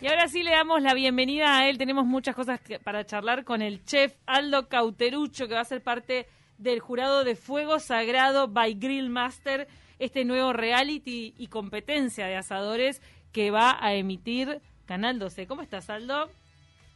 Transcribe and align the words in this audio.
Y 0.00 0.06
ahora 0.08 0.28
sí 0.28 0.42
le 0.42 0.52
damos 0.52 0.80
la 0.80 0.94
bienvenida 0.94 1.58
a 1.58 1.68
él. 1.68 1.76
Tenemos 1.76 2.06
muchas 2.06 2.34
cosas 2.34 2.60
que- 2.60 2.78
para 2.78 3.04
charlar 3.04 3.44
con 3.44 3.60
el 3.60 3.84
chef 3.84 4.14
Aldo 4.26 4.68
Cauterucho, 4.68 5.46
que 5.46 5.54
va 5.54 5.60
a 5.60 5.64
ser 5.64 5.82
parte 5.82 6.26
del 6.56 6.80
jurado 6.80 7.22
de 7.24 7.36
Fuego 7.36 7.78
Sagrado 7.78 8.48
by 8.48 8.74
Grill 8.74 9.10
Master, 9.10 9.68
este 9.98 10.24
nuevo 10.24 10.52
reality 10.54 11.34
y 11.36 11.46
competencia 11.48 12.26
de 12.26 12.36
asadores 12.36 13.02
que 13.32 13.50
va 13.50 13.76
a 13.84 13.94
emitir 13.94 14.60
Canal 14.86 15.18
12. 15.18 15.46
¿Cómo 15.46 15.62
estás, 15.62 15.90
Aldo? 15.90 16.30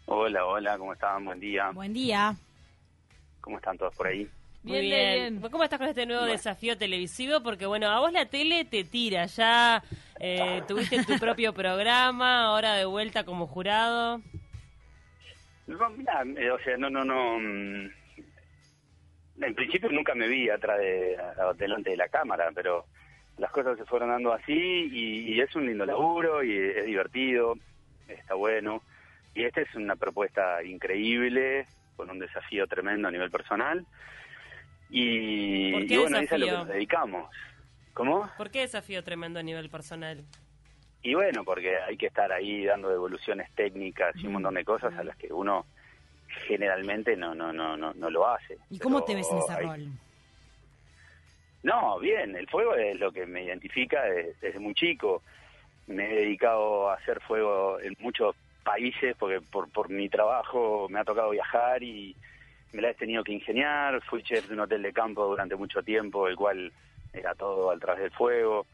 Hola, 0.06 0.44
hola, 0.46 0.78
¿cómo 0.78 0.92
están? 0.94 1.24
Buen 1.24 1.40
día. 1.40 1.70
Buen 1.72 1.92
día. 1.92 2.34
¿Cómo 3.40 3.56
están 3.58 3.76
todos 3.76 3.94
por 3.94 4.06
ahí? 4.06 4.28
Bien, 4.64 4.78
Muy 4.78 4.86
bien, 4.86 5.40
bien. 5.40 5.50
¿Cómo 5.50 5.62
estás 5.64 5.78
con 5.78 5.88
este 5.88 6.06
nuevo 6.06 6.22
Bueno. 6.22 6.32
desafío 6.32 6.76
televisivo? 6.78 7.42
Porque, 7.42 7.66
bueno, 7.66 7.88
a 7.90 8.00
vos 8.00 8.12
la 8.12 8.26
tele 8.26 8.64
te 8.64 8.84
tira. 8.84 9.26
Ya 9.26 9.82
eh, 10.20 10.62
tuviste 10.66 11.04
tu 11.04 11.18
propio 11.18 11.52
programa, 11.52 12.44
ahora 12.46 12.74
de 12.74 12.86
vuelta 12.86 13.24
como 13.24 13.46
jurado. 13.46 14.20
No, 15.66 15.90
mirá, 15.90 16.22
eh, 16.36 16.50
o 16.50 16.58
sea, 16.60 16.76
no, 16.78 16.88
no, 16.90 17.04
no. 17.04 17.38
mm, 17.38 17.90
En 19.42 19.54
principio 19.54 19.90
nunca 19.90 20.14
me 20.14 20.28
vi 20.28 20.48
atrás 20.48 20.78
de, 20.78 21.16
delante 21.58 21.90
de 21.90 21.96
la 21.96 22.08
cámara, 22.08 22.50
pero 22.54 22.86
las 23.38 23.50
cosas 23.50 23.76
se 23.76 23.84
fueron 23.84 24.08
dando 24.10 24.32
así 24.32 24.52
y, 24.52 25.32
y 25.34 25.40
es 25.40 25.54
un 25.56 25.66
lindo 25.66 25.84
laburo 25.84 26.42
y 26.42 26.56
es 26.56 26.86
divertido, 26.86 27.54
está 28.08 28.34
bueno. 28.34 28.82
Y 29.34 29.44
esta 29.44 29.60
es 29.62 29.74
una 29.74 29.96
propuesta 29.96 30.62
increíble, 30.62 31.66
con 31.96 32.08
un 32.10 32.18
desafío 32.18 32.66
tremendo 32.66 33.08
a 33.08 33.10
nivel 33.10 33.30
personal. 33.30 33.84
Y, 34.96 35.72
¿Por 35.72 35.86
qué 35.86 35.94
y 35.94 35.98
bueno, 35.98 36.18
es 36.18 36.30
a 36.32 36.38
lo 36.38 36.46
que 36.46 36.50
desafío? 36.52 36.58
nos 36.58 36.68
dedicamos. 36.68 37.30
¿Cómo? 37.94 38.30
¿Por 38.36 38.50
qué 38.50 38.60
desafío 38.60 39.02
tremendo 39.02 39.40
a 39.40 39.42
nivel 39.42 39.68
personal? 39.68 40.24
Y 41.02 41.14
bueno, 41.14 41.42
porque 41.44 41.76
hay 41.78 41.96
que 41.96 42.06
estar 42.06 42.30
ahí 42.30 42.64
dando 42.64 42.88
devoluciones 42.90 43.50
técnicas 43.56 44.14
y 44.16 44.26
un 44.28 44.34
montón 44.34 44.54
de 44.54 44.64
cosas 44.64 44.94
a 44.96 45.02
las 45.02 45.16
que 45.16 45.32
uno 45.32 45.66
generalmente 46.46 47.16
no 47.16 47.34
no 47.34 47.52
no 47.52 47.76
no, 47.76 47.92
no 47.92 48.08
lo 48.10 48.28
hace. 48.28 48.56
¿Y 48.70 48.78
cómo 48.78 49.02
te 49.02 49.14
ves 49.16 49.28
en 49.32 49.38
ese 49.38 49.52
hay- 49.52 49.66
rol? 49.66 49.88
No, 51.64 51.98
bien, 51.98 52.36
el 52.36 52.46
fuego 52.48 52.74
es 52.74 52.98
lo 53.00 53.10
que 53.10 53.26
me 53.26 53.42
identifica 53.42 54.02
desde, 54.04 54.34
desde 54.40 54.58
muy 54.60 54.74
chico. 54.74 55.22
Me 55.86 56.10
he 56.12 56.14
dedicado 56.16 56.90
a 56.90 56.94
hacer 56.94 57.20
fuego 57.22 57.80
en 57.80 57.96
muchos 57.98 58.36
países 58.62 59.16
porque 59.18 59.40
por, 59.40 59.68
por 59.70 59.88
mi 59.90 60.08
trabajo 60.08 60.86
me 60.90 61.00
ha 61.00 61.04
tocado 61.04 61.30
viajar 61.30 61.82
y 61.82 62.14
me 62.74 62.82
la 62.82 62.90
he 62.90 62.94
tenido 62.94 63.22
que 63.24 63.32
ingeniar. 63.32 64.02
Fui 64.02 64.22
chef 64.22 64.48
de 64.48 64.54
un 64.54 64.60
hotel 64.60 64.82
de 64.82 64.92
campo 64.92 65.24
durante 65.26 65.54
mucho 65.54 65.82
tiempo, 65.82 66.28
el 66.28 66.36
cual 66.36 66.72
era 67.12 67.34
todo 67.34 67.70
a 67.70 67.78
través 67.78 68.02
del 68.02 68.10
fuego. 68.10 68.66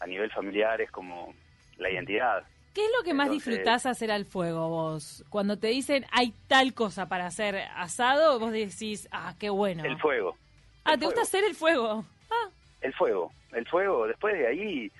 A 0.00 0.06
nivel 0.06 0.30
familiar 0.30 0.80
es 0.80 0.90
como 0.90 1.34
la 1.78 1.90
identidad. 1.90 2.44
¿Qué 2.74 2.84
es 2.84 2.90
lo 2.96 3.02
que 3.02 3.14
más 3.14 3.30
disfrutás 3.30 3.86
hacer 3.86 4.12
al 4.12 4.26
fuego 4.26 4.68
vos? 4.68 5.24
Cuando 5.30 5.58
te 5.58 5.68
dicen 5.68 6.04
hay 6.12 6.32
tal 6.46 6.74
cosa 6.74 7.08
para 7.08 7.26
hacer 7.26 7.56
asado, 7.74 8.38
vos 8.38 8.52
decís, 8.52 9.08
ah, 9.10 9.34
qué 9.40 9.50
bueno. 9.50 9.84
El 9.84 9.98
fuego. 9.98 10.36
Ah, 10.84 10.92
El 10.92 11.00
¿te 11.00 11.06
gusta 11.06 11.22
hacer 11.22 11.42
el 11.44 11.54
fuego? 11.54 12.04
Ah, 12.30 12.50
El 12.82 12.92
fuego, 12.92 13.32
el 13.52 13.66
fuego, 13.66 14.06
después 14.06 14.34
de 14.38 14.46
ahí, 14.46 14.92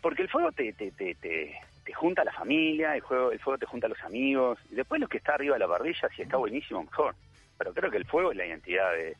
porque 0.00 0.22
el 0.22 0.28
fuego 0.28 0.50
te, 0.50 0.72
te, 0.72 0.90
te, 0.90 1.14
te, 1.14 1.54
te 1.84 1.92
junta 1.92 2.22
a 2.22 2.24
la 2.24 2.32
familia, 2.32 2.96
el 2.96 3.02
fuego, 3.02 3.30
el 3.30 3.38
fuego 3.38 3.58
te 3.58 3.66
junta 3.66 3.86
a 3.86 3.90
los 3.90 4.00
amigos, 4.02 4.58
y 4.70 4.74
después 4.74 5.00
lo 5.00 5.06
que 5.06 5.18
está 5.18 5.34
arriba 5.34 5.54
de 5.54 5.60
la 5.60 5.68
parrilla, 5.68 6.08
si 6.16 6.22
está 6.22 6.36
buenísimo, 6.36 6.82
mejor. 6.82 7.14
Pero 7.60 7.74
creo 7.74 7.90
que 7.90 7.98
el 7.98 8.06
fuego 8.06 8.30
es 8.30 8.38
la 8.38 8.46
identidad 8.46 8.90
de, 8.92 9.14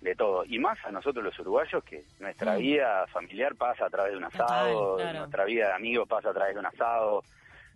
de 0.00 0.14
todo, 0.16 0.44
y 0.44 0.58
más 0.58 0.76
a 0.84 0.90
nosotros 0.90 1.24
los 1.24 1.38
uruguayos, 1.38 1.84
que 1.84 2.02
nuestra 2.18 2.54
Mm. 2.56 2.58
vida 2.58 3.06
familiar 3.06 3.54
pasa 3.54 3.86
a 3.86 3.90
través 3.90 4.10
de 4.10 4.18
un 4.18 4.24
asado, 4.24 4.96
claro. 4.96 5.18
nuestra 5.20 5.44
vida 5.44 5.68
de 5.68 5.72
amigos 5.74 6.08
pasa 6.08 6.30
a 6.30 6.34
través 6.34 6.54
de 6.54 6.58
un 6.60 6.66
asado, 6.66 7.22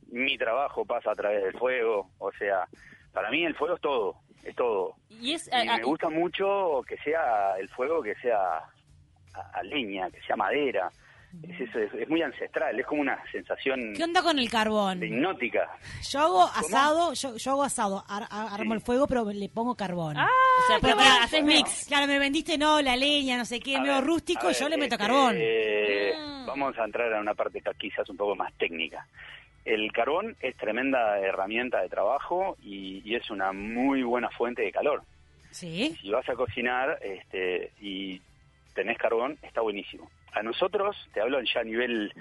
mi 0.08 0.36
trabajo 0.36 0.84
pasa 0.84 1.12
a 1.12 1.14
través 1.14 1.44
del 1.44 1.56
fuego, 1.56 2.10
o 2.18 2.32
sea, 2.32 2.66
para 3.12 3.30
mí 3.30 3.44
el 3.44 3.54
fuego 3.54 3.76
es 3.76 3.80
todo, 3.80 4.16
es 4.42 4.56
todo. 4.56 4.96
Y 5.10 5.34
es... 5.34 5.46
Y 5.46 5.54
a- 5.68 5.74
a- 5.74 5.76
me 5.76 5.84
gusta 5.84 6.08
mucho 6.10 6.82
que 6.88 6.96
sea 6.98 7.54
el 7.60 7.68
fuego 7.68 8.02
que 8.02 8.16
sea 8.16 8.58
a, 8.58 9.40
a 9.52 9.62
leña, 9.62 10.10
que 10.10 10.20
sea 10.22 10.34
madera. 10.34 10.90
Es, 11.42 11.60
eso, 11.60 11.78
es, 11.78 11.92
es 11.94 12.08
muy 12.08 12.22
ancestral, 12.22 12.78
es 12.78 12.86
como 12.86 13.00
una 13.02 13.18
sensación 13.30 13.92
¿Qué 13.96 14.02
onda 14.04 14.22
con 14.22 14.38
el 14.38 14.48
carbón? 14.50 15.00
de 15.00 15.06
hipnótica. 15.08 15.68
Yo 16.10 16.20
hago 16.20 16.42
asado, 16.44 17.12
yo, 17.14 17.36
yo 17.36 17.50
hago 17.52 17.62
asado, 17.64 18.04
ar- 18.08 18.28
ar- 18.30 18.48
armo 18.52 18.72
Sí. 18.72 18.76
el 18.76 18.80
fuego, 18.80 19.06
pero 19.06 19.24
le 19.30 19.48
pongo 19.48 19.74
carbón. 19.74 20.16
ah, 20.16 20.26
o 20.26 20.66
sea, 20.66 20.78
Pero 20.80 20.96
haces 20.98 21.42
me- 21.44 21.54
mix. 21.56 21.86
Claro, 21.86 22.06
me 22.06 22.18
vendiste, 22.18 22.56
no, 22.58 22.80
la 22.80 22.96
leña, 22.96 23.36
no 23.36 23.44
sé 23.44 23.60
qué, 23.60 23.76
A 23.76 23.80
medio 23.80 23.94
ver, 23.94 24.04
rústico, 24.04 24.48
a 24.48 24.50
y 24.50 24.54
yo 24.54 24.64
ver, 24.64 24.70
le 24.70 24.76
meto 24.78 24.94
este, 24.94 25.06
carbón. 25.06 25.36
eh, 25.38 26.12
Mm. 26.16 26.46
Vamos 26.46 26.78
a 26.78 26.84
entrar 26.84 27.10
en 27.12 27.18
una 27.18 27.34
parte 27.34 27.60
que 27.60 27.70
quizás 27.78 28.08
un 28.08 28.16
poco 28.16 28.36
más 28.36 28.52
técnica. 28.54 29.06
El 29.64 29.90
carbón 29.92 30.36
es 30.40 30.54
tremenda 30.56 31.18
herramienta 31.18 31.80
de 31.80 31.88
trabajo 31.88 32.56
y, 32.62 33.00
y 33.04 33.14
es 33.16 33.30
una 33.30 33.52
muy 33.52 34.02
buena 34.02 34.28
fuente 34.30 34.62
de 34.62 34.70
calor. 34.72 35.02
¿Sí? 35.50 35.96
si 36.00 36.10
vas 36.10 36.28
a 36.28 36.34
cocinar 36.34 36.98
este, 37.00 37.70
y 37.80 38.20
tenés 38.74 38.98
carbón, 38.98 39.38
está 39.42 39.60
buenísimo. 39.60 40.10
A 40.34 40.42
nosotros, 40.42 40.96
te 41.12 41.20
hablo 41.20 41.40
ya 41.42 41.60
a 41.60 41.64
nivel 41.64 42.12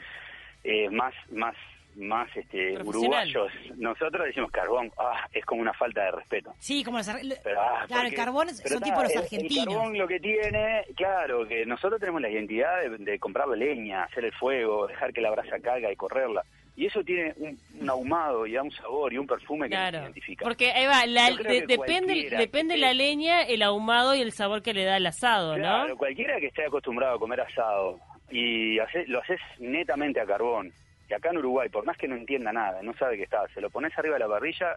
eh, 0.63 0.89
más 0.89 1.13
más 1.31 1.55
más 1.95 2.27
este, 2.35 2.81
uruguayos, 2.81 3.51
nosotros 3.77 4.25
decimos 4.25 4.51
carbón, 4.51 4.91
ah, 4.97 5.27
es 5.31 5.45
como 5.45 5.61
una 5.61 5.73
falta 5.73 6.05
de 6.05 6.11
respeto. 6.11 6.53
Sí, 6.57 6.83
como 6.83 6.97
los 6.97 7.07
Pero, 7.43 7.61
ah, 7.61 7.85
Claro, 7.87 8.07
el 8.07 8.15
carbón 8.15 8.47
pero 8.63 8.75
son 8.75 8.83
tipo 8.83 9.03
los 9.03 9.15
argentinos. 9.15 9.67
El 9.67 9.73
carbón 9.73 9.97
lo 9.97 10.07
que 10.07 10.19
tiene, 10.19 10.85
claro, 10.95 11.47
que 11.47 11.65
nosotros 11.65 11.99
tenemos 11.99 12.21
la 12.21 12.29
identidad 12.29 12.81
de, 12.81 12.97
de 12.97 13.19
comprar 13.19 13.47
leña, 13.49 14.05
hacer 14.05 14.25
el 14.25 14.33
fuego, 14.33 14.87
dejar 14.87 15.13
que 15.13 15.21
la 15.21 15.31
brasa 15.31 15.59
caiga 15.59 15.91
y 15.91 15.95
correrla. 15.95 16.43
Y 16.75 16.87
eso 16.87 17.03
tiene 17.03 17.33
un, 17.37 17.57
un 17.81 17.89
ahumado 17.89 18.47
y 18.47 18.53
da 18.53 18.63
un 18.63 18.71
sabor 18.71 19.13
y 19.13 19.17
un 19.19 19.27
perfume 19.27 19.69
que 19.69 19.75
nos 19.75 19.89
Claro, 19.89 20.03
identifica. 20.05 20.43
porque 20.43 20.71
ahí 20.71 20.87
va, 20.87 21.05
la- 21.05 21.29
de- 21.29 21.37
que 21.37 21.67
depende, 21.67 22.29
depende 22.35 22.73
que 22.75 22.81
la 22.81 22.93
leña, 22.93 23.41
el 23.43 23.61
ahumado 23.61 24.15
y 24.15 24.21
el 24.21 24.31
sabor 24.31 24.63
que 24.63 24.73
le 24.73 24.83
da 24.83 24.97
el 24.97 25.05
asado, 25.05 25.53
Claro, 25.55 25.89
¿no? 25.89 25.97
cualquiera 25.97 26.39
que 26.39 26.47
esté 26.47 26.65
acostumbrado 26.65 27.15
a 27.15 27.19
comer 27.19 27.41
asado 27.41 27.99
y 28.31 28.79
hace- 28.79 29.05
lo 29.05 29.19
haces 29.21 29.39
netamente 29.59 30.19
a 30.19 30.25
carbón, 30.25 30.73
y 31.07 31.13
acá 31.13 31.29
en 31.29 31.37
Uruguay, 31.37 31.69
por 31.69 31.85
más 31.85 31.95
que 31.95 32.07
no 32.07 32.15
entienda 32.15 32.51
nada, 32.51 32.81
no 32.81 32.93
sabe 32.97 33.17
qué 33.17 33.23
está, 33.23 33.47
se 33.53 33.61
lo 33.61 33.69
pones 33.69 33.95
arriba 33.95 34.15
de 34.15 34.21
la 34.21 34.27
parrilla 34.27 34.75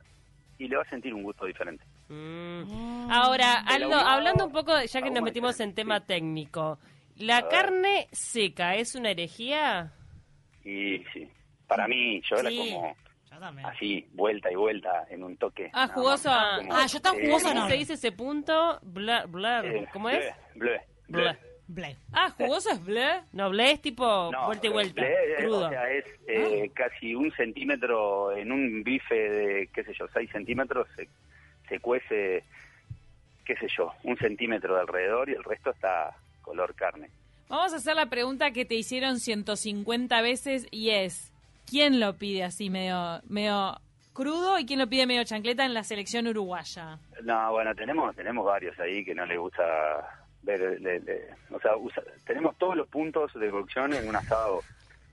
y 0.59 0.69
le 0.69 0.77
va 0.77 0.83
a 0.83 0.91
sentir 0.91 1.15
un 1.15 1.23
gusto 1.23 1.47
diferente. 1.47 1.83
Mm. 2.11 3.11
Ahora, 3.11 3.65
El 3.69 3.85
Aldo, 3.85 3.95
ahumado, 3.97 4.09
hablando 4.11 4.47
un 4.47 4.53
poco, 4.53 4.73
ya 4.83 5.01
que 5.01 5.11
nos 5.11 5.23
metimos 5.23 5.59
en 5.61 5.75
tema 5.75 6.01
sí. 6.01 6.05
técnico, 6.09 6.79
¿la 7.17 7.49
carne 7.49 8.09
seca 8.13 8.75
es 8.75 8.95
una 8.95 9.13
herejía? 9.13 9.93
Y 10.65 10.99
sí, 11.15 11.27
para 11.67 11.87
mí, 11.89 12.21
yo 12.29 12.37
Sí. 12.39 12.59
como 12.73 12.97
Yo 13.31 13.39
también. 13.41 13.67
así, 13.69 14.09
vuelta 14.13 14.51
y 14.51 14.55
vuelta, 14.55 15.07
en 15.11 15.23
un 15.25 15.37
toque. 15.37 15.71
Ah, 15.73 15.87
nada 15.87 15.95
jugoso. 15.95 16.31
más, 16.31 16.59
como, 16.61 16.75
Ah, 16.75 16.87
yo 16.87 17.01
tan 17.01 17.17
eh, 17.17 17.27
jugoso 17.27 17.49
¿Cómo 17.49 17.61
no. 17.61 17.69
se 17.69 17.75
dice 17.77 17.93
ese 17.95 18.13
punto? 18.13 18.79
Bla, 18.83 19.27
bla, 19.27 19.65
eh, 19.65 19.87
¿Cómo 19.93 20.09
es? 20.11 20.33
bleu, 20.55 20.79
bleu, 21.09 21.23
Bleh. 21.25 21.39
Ble. 21.69 21.97
Ah, 22.13 22.31
jugoso 22.31 22.71
es 22.71 22.85
bleh. 22.85 23.23
No, 23.33 23.51
ble 23.51 23.73
es 23.73 23.83
tipo 23.83 24.31
No, 24.31 24.47
vuelta 24.47 24.67
y 24.69 24.71
vuelta, 24.71 25.01
bleu, 25.03 25.11
eh, 25.13 25.35
crudo. 25.39 25.67
O 25.67 25.69
sea, 25.69 25.91
es 25.91 26.05
eh, 26.29 26.71
casi 26.73 27.15
un 27.17 27.33
centímetro 27.33 28.37
en 28.37 28.53
un 28.53 28.85
bife 28.85 29.15
de, 29.15 29.67
qué 29.75 29.83
sé 29.83 29.93
yo, 29.99 30.07
6 30.13 30.31
centímetros, 30.31 30.87
se, 30.95 31.09
se 31.69 31.81
cuece, 31.81 32.45
qué 33.45 33.57
sé 33.57 33.67
yo, 33.77 33.93
un 34.05 34.17
centímetro 34.17 34.75
de 34.77 34.81
alrededor 34.83 35.29
y 35.29 35.33
el 35.33 35.43
resto 35.43 35.71
está 35.71 36.17
color 36.43 36.73
carne. 36.77 37.11
Vamos 37.49 37.73
a 37.73 37.77
hacer 37.77 37.97
la 37.97 38.07
pregunta 38.07 38.53
que 38.53 38.65
te 38.65 38.77
hicieron 38.77 39.19
150 39.19 40.21
veces 40.23 40.69
y 40.71 40.91
es, 40.91 41.33
¿quién 41.69 42.01
lo 42.01 42.15
pide 42.17 42.45
así 42.45 42.71
medio, 42.71 43.21
medio 43.29 43.79
crudo 44.13 44.59
y 44.59 44.65
quién 44.67 44.79
lo 44.79 44.87
pide 44.89 45.07
medio 45.07 45.25
chancleta 45.25 45.65
en 45.65 45.75
la 45.75 45.85
selección 45.85 46.27
uruguaya? 46.27 46.99
No, 47.23 47.53
bueno, 47.53 47.75
tenemos 47.75 48.15
tenemos 48.17 48.45
varios 48.47 48.79
ahí 48.81 49.05
que 49.05 49.15
no 49.15 49.27
les 49.27 49.39
gusta 49.39 49.65
ver, 50.43 50.81
le- 50.81 51.01
le- 51.01 51.29
o 51.51 51.61
sea, 51.61 51.77
usa- 51.77 52.03
tenemos 52.25 52.57
todos 52.57 52.77
los 52.77 52.87
puntos 52.89 53.33
de 53.35 53.51
cocción 53.51 53.93
en 53.93 54.09
un 54.09 54.15
asado, 54.17 54.63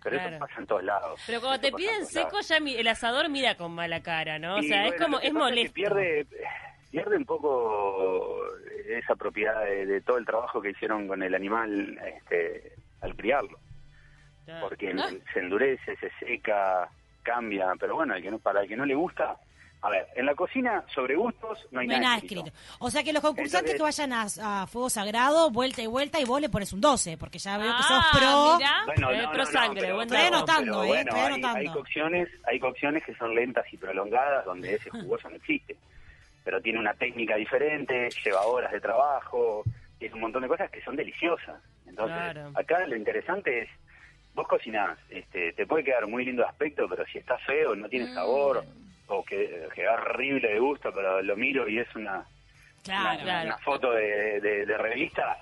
pero 0.04 0.18
Claro. 0.18 0.36
eso 0.36 0.40
pasa 0.46 0.60
en 0.60 0.68
todos 0.68 0.84
lados. 0.84 1.20
Pero 1.26 1.42
cuando 1.42 1.60
te 1.60 1.72
piden 1.72 2.06
seco, 2.06 2.28
lados. 2.34 2.48
ya 2.50 2.60
mi- 2.60 2.76
el 2.76 2.88
asador 2.88 3.30
mira 3.30 3.56
con 3.56 3.72
mala 3.74 4.02
cara, 4.04 4.38
¿no? 4.40 4.58
O 4.58 4.62
sea, 4.62 4.88
es 4.88 4.94
como, 5.02 5.20
es 5.20 5.34
molesto. 5.34 5.74
que 5.74 5.82
pierde, 5.82 6.28
pierde 6.92 7.18
un 7.18 7.26
poco 7.26 8.38
esa 8.88 9.16
propiedad 9.16 9.64
de, 9.66 9.86
de 9.88 10.02
todo 10.02 10.18
el 10.18 10.26
trabajo 10.26 10.62
que 10.62 10.70
hicieron 10.70 11.08
con 11.08 11.24
el 11.24 11.34
animal 11.34 11.98
este, 12.16 12.74
al 13.02 13.16
criarlo. 13.16 13.58
Porque 14.62 14.94
Ah. 14.98 15.10
se 15.34 15.40
endurece, 15.40 15.96
se 15.98 16.10
seca, 16.20 16.90
cambia, 17.22 17.72
pero 17.80 17.96
bueno, 17.96 18.16
el 18.16 18.22
que 18.22 18.32
no, 18.32 18.40
para 18.40 18.62
el 18.62 18.68
que 18.68 18.76
no 18.76 18.86
le 18.86 18.96
gusta, 18.96 19.38
a 19.82 19.90
ver, 19.90 20.08
en 20.16 20.26
la 20.26 20.36
cocina 20.36 20.84
sobre 20.94 21.16
gustos 21.16 21.60
no 21.72 21.80
hay, 21.82 21.88
No 21.88 21.94
hay 21.96 22.00
nada 22.02 22.16
escrito. 22.18 22.46
escrito. 22.46 22.58
O 22.80 22.90
sea 22.90 23.04
que 23.04 23.14
los 23.14 23.22
concursantes 23.22 23.74
Entonces- 23.74 23.96
que 23.98 24.04
vayan 24.04 24.14
a, 24.46 24.62
a 24.64 24.68
Fuego 24.68 24.90
Sagrado, 24.90 25.50
vuelta 25.50 25.82
y 25.82 25.88
vuelta, 25.88 26.20
y 26.20 26.26
vos 26.26 26.40
le 26.42 26.50
pones 26.50 26.72
un 26.74 26.82
12, 26.82 27.18
porque 27.18 27.40
ya 27.40 27.58
veo 27.58 27.72
que 27.76 27.84
sos 27.84 27.92
Ah, 27.92 28.10
pro. 28.12 28.58
mirá. 28.58 28.82
Bueno, 28.86 29.12
Eh, 29.12 29.22
no, 29.22 29.30
pro 29.30 29.38
no, 29.40 29.44
no, 29.46 29.52
sangre, 29.52 29.82
pero- 29.82 29.96
buen 29.96 30.08
pero- 30.10 30.22
Estoy 30.22 30.38
anotando, 30.38 30.72
pero 30.72 30.84
eh, 30.84 30.88
bueno, 30.88 31.02
estoy 31.12 31.20
hay- 31.20 31.34
anotando. 31.34 31.60
Hay, 31.60 31.68
cocciones, 31.68 32.30
hay 32.46 32.60
cocciones 32.60 33.04
que 33.04 33.16
son 33.16 33.36
lentas 33.36 33.66
y 33.74 33.78
prolongadas 33.78 34.46
donde 34.46 34.76
ese 34.76 34.90
jugoso 34.90 35.30
no 35.30 35.36
existe. 35.38 35.78
Pero 36.44 36.62
tiene 36.62 36.80
una 36.80 36.94
técnica 36.94 37.36
diferente, 37.38 38.10
lleva 38.24 38.42
horas 38.46 38.72
de 38.74 38.82
trabajo, 38.82 39.64
tiene 39.98 40.16
un 40.16 40.22
montón 40.22 40.42
de 40.44 40.50
cosas 40.50 40.70
que 40.70 40.82
son 40.84 40.96
deliciosas. 40.98 41.62
Entonces, 41.88 42.18
Claro. 42.18 42.52
acá 42.56 42.86
lo 42.88 42.96
interesante 42.98 43.62
es 43.64 43.70
vos 44.34 44.48
cocinás, 44.48 44.98
este, 45.10 45.54
te 45.54 45.66
puede 45.68 45.84
quedar 45.84 46.08
muy 46.08 46.26
lindo 46.26 46.42
de 46.44 46.50
aspecto, 46.50 46.88
pero 46.90 47.06
si 47.06 47.20
está 47.20 47.38
feo, 47.40 47.76
no 47.76 47.88
tiene 47.90 48.14
sabor, 48.14 48.64
o 49.08 49.24
que 49.24 49.68
queda 49.76 49.94
horrible 49.94 50.48
de 50.54 50.60
gusto, 50.60 50.92
pero 50.94 51.22
lo 51.22 51.36
miro 51.36 51.68
y 51.70 51.80
es 51.80 51.96
una, 51.96 52.26
Claro. 52.84 53.14
una, 53.16 53.24
claro. 53.24 53.46
una 53.48 53.58
foto 53.60 53.92
de, 53.92 54.42
de- 54.42 54.66
de 54.66 54.78
revista. 54.78 55.38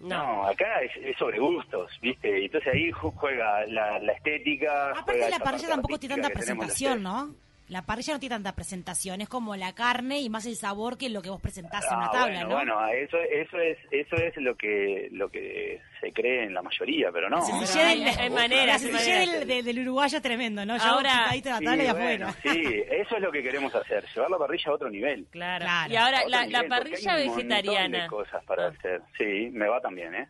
No, 0.00 0.46
acá 0.46 0.80
es, 0.82 0.92
es 0.96 1.16
sobre 1.16 1.40
gustos, 1.40 1.90
¿viste? 2.00 2.44
Entonces 2.44 2.72
ahí 2.72 2.92
ju- 2.92 3.12
juega 3.16 3.66
la, 3.66 3.98
la 3.98 4.12
estética. 4.12 4.90
Aparte 4.90 5.28
la 5.28 5.38
parrilla 5.40 5.68
tampoco 5.68 5.98
tiene 5.98 6.14
tanta 6.14 6.28
que 6.28 6.34
presentación. 6.34 7.02
¿no? 7.02 7.34
La 7.68 7.82
parrilla 7.82 8.14
no 8.14 8.18
tiene 8.20 8.34
tanta 8.34 8.54
presentación, 8.54 9.20
es 9.20 9.28
como 9.28 9.54
la 9.54 9.74
carne 9.74 10.20
y 10.20 10.30
más 10.30 10.46
el 10.46 10.56
sabor 10.56 10.96
que 10.96 11.10
lo 11.10 11.20
que 11.20 11.28
vos 11.28 11.38
presentás 11.40 11.84
en 11.90 11.98
una 11.98 12.06
Ah, 12.06 12.10
tabla, 12.10 12.46
bueno, 12.46 12.48
¿no? 12.48 12.76
bueno, 12.76 12.88
eso, 12.94 13.18
eso 13.18 13.58
es 13.58 13.76
eso 13.90 14.16
es 14.16 14.34
lo 14.38 14.56
que 14.56 15.08
lo 15.12 15.28
que 15.28 15.82
se 16.00 16.10
cree 16.12 16.44
en 16.44 16.54
la 16.54 16.62
mayoría, 16.62 17.12
pero 17.12 17.28
no. 17.28 17.42
Se 17.66 17.78
hay- 17.82 18.04
del- 18.04 18.18
hay 18.18 18.30
maneras, 18.30 18.66
la 18.66 18.72
hay 18.72 18.78
sencillez 18.94 19.18
maneras. 19.18 19.38
del, 19.40 19.48
del- 19.48 19.64
del 19.66 19.78
uruguayo 19.80 20.16
es 20.16 20.22
tremendo, 20.22 20.64
¿no? 20.64 20.78
Yo 20.78 20.82
Ahora- 20.82 21.10
sentadito 21.10 21.48
en 21.50 21.54
la 21.54 21.60
tabla 21.60 21.82
y 21.82 21.86
Sí, 21.86 21.90
afuera. 21.92 22.26
bueno, 22.26 22.34
sí, 22.42 22.82
eso 22.90 23.16
es 23.16 23.22
lo 23.22 23.32
que 23.32 23.42
queremos 23.42 23.74
hacer, 23.74 24.04
llevar 24.14 24.30
la 24.30 24.38
parrilla 24.38 24.70
a 24.70 24.74
otro 24.74 24.88
nivel. 24.90 25.26
Claro. 25.30 25.64
Claro. 25.66 25.92
Y 25.92 25.96
ahora, 25.96 26.20
la, 26.24 26.28
la 26.28 26.46
nivel, 26.46 26.60
porque 26.62 26.68
parrilla 26.90 27.12
hay 27.14 27.28
un 27.28 27.36
vegetariana. 27.36 28.02
de 28.04 28.08
cosas 28.08 28.44
para 28.46 28.64
Ah. 28.64 28.68
hacer. 28.78 29.02
Sí, 29.18 29.50
me 29.52 29.68
va 29.68 29.78
también, 29.82 30.14
¿eh? 30.14 30.26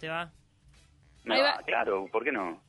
Te 0.00 0.08
va. 0.08 0.28
Me 1.22 1.36
Ahí 1.36 1.40
va, 1.42 1.52
va. 1.58 1.62
claro, 1.62 2.08
¿por 2.10 2.24
qué 2.24 2.32
no? 2.32 2.60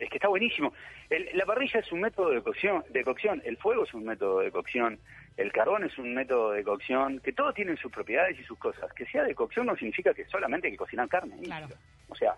Es 0.00 0.10
que 0.10 0.16
está 0.16 0.26
buenísimo. 0.26 0.72
El- 1.10 1.30
la 1.34 1.46
parrilla 1.46 1.80
es 1.80 1.90
un 1.92 2.00
método 2.00 2.30
de 2.30 2.42
cocción, 2.42 2.84
de 2.90 3.02
cocción, 3.02 3.40
el 3.44 3.56
fuego 3.56 3.84
es 3.84 3.94
un 3.94 4.04
método 4.04 4.40
de 4.40 4.50
cocción, 4.50 4.98
el 5.36 5.52
carbón 5.52 5.84
es 5.84 5.96
un 5.98 6.14
método 6.14 6.52
de 6.52 6.62
cocción, 6.64 7.20
que 7.20 7.32
todos 7.32 7.54
tienen 7.54 7.76
sus 7.78 7.90
propiedades 7.90 8.38
y 8.38 8.44
sus 8.44 8.58
cosas. 8.58 8.92
Que 8.92 9.06
sea 9.06 9.22
de 9.24 9.34
cocción 9.34 9.66
no 9.66 9.74
significa 9.76 10.12
que 10.12 10.24
solamente 10.26 10.66
hay 10.66 10.72
que 10.72 10.78
cocinar 10.78 11.08
carne. 11.08 11.36
Claro. 11.44 11.68
O 12.08 12.14
sea, 12.14 12.34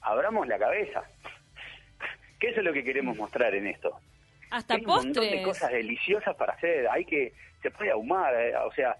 abramos 0.00 0.46
la 0.48 0.58
cabeza. 0.58 1.02
¿Qué 2.38 2.48
es 2.50 2.56
lo 2.56 2.72
que 2.72 2.84
queremos 2.84 3.16
mostrar 3.16 3.54
en 3.54 3.66
esto? 3.66 3.98
Hasta 4.50 4.74
hay 4.74 4.80
un 4.80 4.86
montón 4.86 5.24
de 5.28 5.42
cosas 5.42 5.70
deliciosas 5.72 6.36
para 6.36 6.52
hacer. 6.52 6.88
Hay 6.88 7.04
que, 7.04 7.32
se 7.62 7.70
puede 7.70 7.90
ahumar, 7.90 8.34
eh, 8.34 8.56
o 8.56 8.72
sea, 8.72 8.96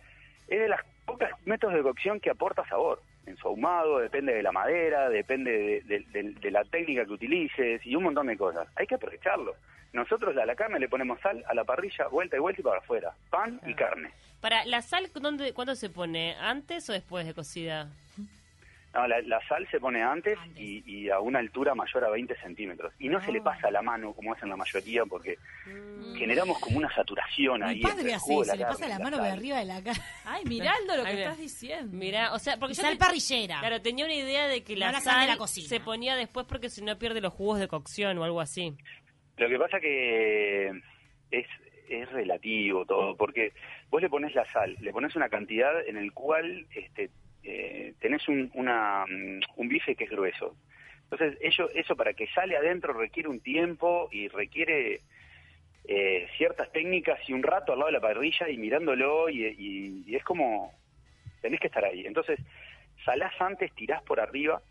es 0.49 0.61
de 0.61 0.69
las 0.69 0.81
pocas 1.07 1.31
métodos 1.47 1.75
de 1.75 1.83
cocción 1.83 2.19
que 2.21 2.31
aporta 2.31 2.67
sabor. 2.67 3.01
En 3.27 3.37
su 3.37 3.49
ahumado, 3.49 3.99
depende 3.99 4.35
de 4.35 4.43
la 4.43 4.53
madera, 4.53 5.09
depende 5.09 5.51
de, 5.51 5.81
de- 5.83 6.05
de- 6.13 6.33
de 6.35 6.51
la 6.51 6.63
técnica 6.65 7.05
que 7.07 7.13
utilices 7.13 7.81
y 7.87 7.97
un 7.97 8.05
montón 8.05 8.27
de 8.27 8.37
cosas. 8.37 8.69
Hay 8.77 8.87
que 8.87 8.97
aprovecharlo. 8.97 9.55
Nosotros 9.93 10.37
a 10.37 10.45
la 10.45 10.57
carne 10.57 10.79
le 10.81 10.89
ponemos 10.89 11.21
sal, 11.21 11.45
a 11.49 11.55
la 11.55 11.65
parrilla, 11.65 12.09
vuelta 12.09 12.37
y 12.37 12.41
vuelta 12.41 12.61
y 12.61 12.65
para 12.65 12.79
afuera. 12.81 13.13
Pan 13.31 13.61
y 13.67 13.75
carne. 13.75 14.11
Para, 14.41 14.65
¿la 14.67 14.83
sal 14.83 15.09
¿dónde, 15.15 15.53
cuándo 15.55 15.75
se 15.75 15.89
pone? 15.89 16.35
¿Antes 16.41 16.91
o 16.91 16.93
después 16.93 17.25
de 17.27 17.33
cocida? 17.33 17.89
No, 18.95 19.09
la, 19.09 19.21
la 19.23 19.41
sal 19.49 19.67
se 19.73 19.81
pone 19.81 20.03
antes, 20.03 20.39
Y, 20.57 20.83
y 20.87 21.11
a 21.11 21.19
una 21.19 21.41
altura 21.41 21.75
mayor 21.75 22.05
a 22.05 22.11
20 22.11 22.37
centímetros. 22.37 22.93
Y 23.01 23.09
no 23.09 23.21
se 23.25 23.33
le 23.33 23.41
pasa 23.41 23.67
a 23.67 23.71
la 23.73 23.83
mano 23.83 24.13
como 24.15 24.33
hacen 24.33 24.49
la 24.49 24.57
mayoría 24.57 25.05
porque 25.05 25.37
generamos 26.17 26.59
como 26.61 26.79
una 26.79 26.95
saturación 26.95 27.61
Mi 27.61 27.67
ahí. 27.67 27.81
padre 27.81 28.15
así, 28.15 28.33
se 28.45 28.57
le 28.57 28.63
carne 28.63 28.65
pasa 28.67 28.89
la 28.89 28.99
mano 29.01 29.17
por 29.19 29.27
arriba 29.27 29.59
de 29.59 29.65
la 29.65 29.83
cara. 29.83 29.99
Ay, 30.25 30.45
Miraldo, 30.45 30.97
lo 30.97 31.05
que 31.05 31.23
estás 31.23 31.39
diciendo. 31.39 31.91
Mira, 31.97 32.33
o 32.35 32.39
sea, 32.39 32.57
porque 32.59 32.75
yo 32.75 32.83
Sal 32.83 32.93
te- 32.93 32.99
parrillera. 33.05 33.59
Claro, 33.61 33.83
tenía 33.83 34.05
una 34.05 34.15
idea 34.15 34.47
de 34.47 34.63
que 34.63 34.77
la 34.77 34.93
la 34.93 35.01
sal 35.01 35.15
de 35.15 35.21
sal 35.23 35.29
la 35.29 35.37
cocina. 35.39 35.69
se 35.69 35.81
ponía 35.81 36.15
después 36.17 36.47
porque 36.47 36.71
si 36.71 36.83
no 36.85 36.97
pierde 36.99 37.21
los 37.21 37.33
jugos 37.33 37.59
de 37.59 37.67
cocción 37.69 38.17
o 38.19 38.25
algo 38.25 38.41
así. 38.41 38.77
Lo 39.39 39.49
que 39.49 39.59
pasa 39.59 39.81
que 39.81 40.69
es, 41.33 41.47
es 41.89 42.13
relativo 42.13 42.87
todo, 42.87 43.17
porque 43.17 43.53
vos 43.91 44.01
le 44.01 44.09
pones 44.09 44.33
la 44.37 44.45
sal, 44.53 44.77
le 44.81 44.93
pones 44.93 45.17
una 45.17 45.29
cantidad 45.29 45.85
en 45.89 45.97
el 45.97 46.13
cual 46.13 46.67
este, 46.77 47.11
eh, 47.45 47.95
tenés 48.01 48.27
un, 48.29 48.51
una, 48.55 49.05
mm, 49.07 49.41
un 49.57 49.69
bife 49.69 49.95
que 49.95 50.05
es 50.05 50.11
grueso. 50.11 50.57
Entonces, 51.11 51.39
ello, 51.43 51.71
eso 51.75 51.95
para 51.97 52.15
que 52.15 52.27
sale 52.29 52.57
adentro 52.57 52.93
requiere 52.93 53.29
un 53.29 53.41
tiempo 53.41 54.09
y 54.11 54.29
requiere 54.29 55.01
eh, 55.87 56.27
ciertas 56.39 56.73
técnicas 56.73 57.21
y 57.29 57.33
un 57.35 57.43
rato 57.43 57.73
al 57.73 57.79
lado 57.79 57.89
de 57.91 57.99
la 57.99 58.01
parrilla 58.01 58.49
y 58.49 58.57
mirándolo 58.57 59.29
y, 59.29 59.45
y- 59.47 60.05
y 60.07 60.17
es 60.17 60.25
como, 60.25 60.73
tenés 61.43 61.61
que 61.61 61.67
estar 61.67 61.85
ahí. 61.85 62.07
Entonces, 62.07 62.41
salás 63.05 63.33
antes, 63.41 63.71
tirás 63.75 64.03
por 64.03 64.19
arriba, 64.19 64.63